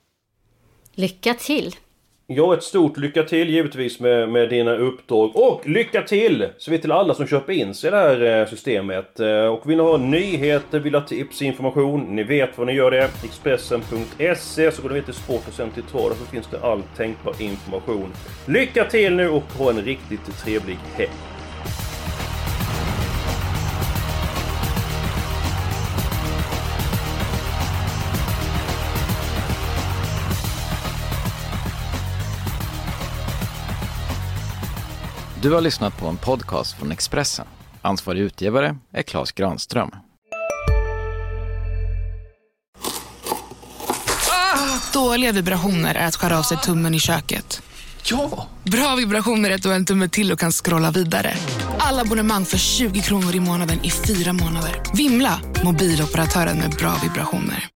Lycka 0.94 1.34
till! 1.34 1.74
Ja, 2.26 2.54
ett 2.54 2.62
stort 2.62 2.96
lycka 2.96 3.22
till 3.22 3.50
givetvis 3.50 4.00
med, 4.00 4.28
med 4.28 4.48
dina 4.48 4.76
uppdrag. 4.76 5.36
Och 5.36 5.68
lycka 5.68 6.02
till! 6.02 6.48
Så 6.58 6.70
vi 6.70 6.78
till 6.78 6.92
alla 6.92 7.14
som 7.14 7.26
köper 7.26 7.52
in 7.52 7.74
sig 7.74 7.88
i 7.88 7.90
det 7.90 7.96
här 7.96 8.40
eh, 8.40 8.46
systemet. 8.46 9.20
Eh, 9.20 9.46
och 9.46 9.70
vill 9.70 9.76
ni 9.76 9.82
ha 9.82 9.96
nyheter, 9.96 10.80
vill 10.80 10.94
ha 10.94 11.00
tips, 11.00 11.42
information, 11.42 12.16
ni 12.16 12.22
vet 12.22 12.58
vad 12.58 12.66
ni 12.66 12.72
gör 12.72 12.90
det. 12.90 13.10
Expressen.se 13.24 14.72
så 14.72 14.82
går 14.82 14.90
ni 14.90 15.02
till 15.02 15.14
Sport 15.14 15.48
och 15.48 15.54
sen 15.54 15.70
till 15.70 15.82
Trada 15.82 16.14
så 16.14 16.24
finns 16.24 16.46
det 16.46 16.60
all 16.60 16.82
tänkbar 16.96 17.34
information. 17.38 18.12
Lycka 18.46 18.84
till 18.84 19.14
nu 19.14 19.28
och 19.28 19.52
ha 19.58 19.70
en 19.70 19.82
riktigt 19.82 20.44
trevlig 20.44 20.78
helg! 20.96 21.33
Du 35.44 35.52
har 35.52 35.60
lyssnat 35.60 35.96
på 36.00 36.06
en 36.06 36.16
podcast 36.16 36.78
från 36.78 36.92
Expressen. 36.92 37.46
Ansvarig 37.82 38.20
utgivare 38.20 38.76
är 38.92 39.02
Klas 39.02 39.32
Granström. 39.32 39.90
Dåliga 44.92 45.32
vibrationer 45.32 45.94
är 45.94 46.06
att 46.06 46.16
skära 46.16 46.38
av 46.38 46.42
sig 46.42 46.56
tummen 46.56 46.94
i 46.94 47.00
köket. 47.00 47.62
Ja! 48.04 48.48
Bra 48.62 48.94
vibrationer 48.96 49.50
är 49.50 49.54
att 49.54 49.62
du 49.62 49.68
har 49.68 49.76
en 49.76 49.86
tumme 49.86 50.08
till 50.08 50.32
och 50.32 50.38
kan 50.38 50.52
scrolla 50.52 50.90
vidare. 50.90 51.34
Alla 51.78 52.02
abonnemang 52.02 52.44
för 52.44 52.58
20 52.58 53.00
kronor 53.00 53.34
i 53.34 53.40
månaden 53.40 53.84
i 53.84 53.90
fyra 53.90 54.32
månader. 54.32 54.82
Vimla! 54.94 55.40
Mobiloperatören 55.64 56.58
med 56.58 56.70
bra 56.70 56.96
vibrationer. 57.02 57.68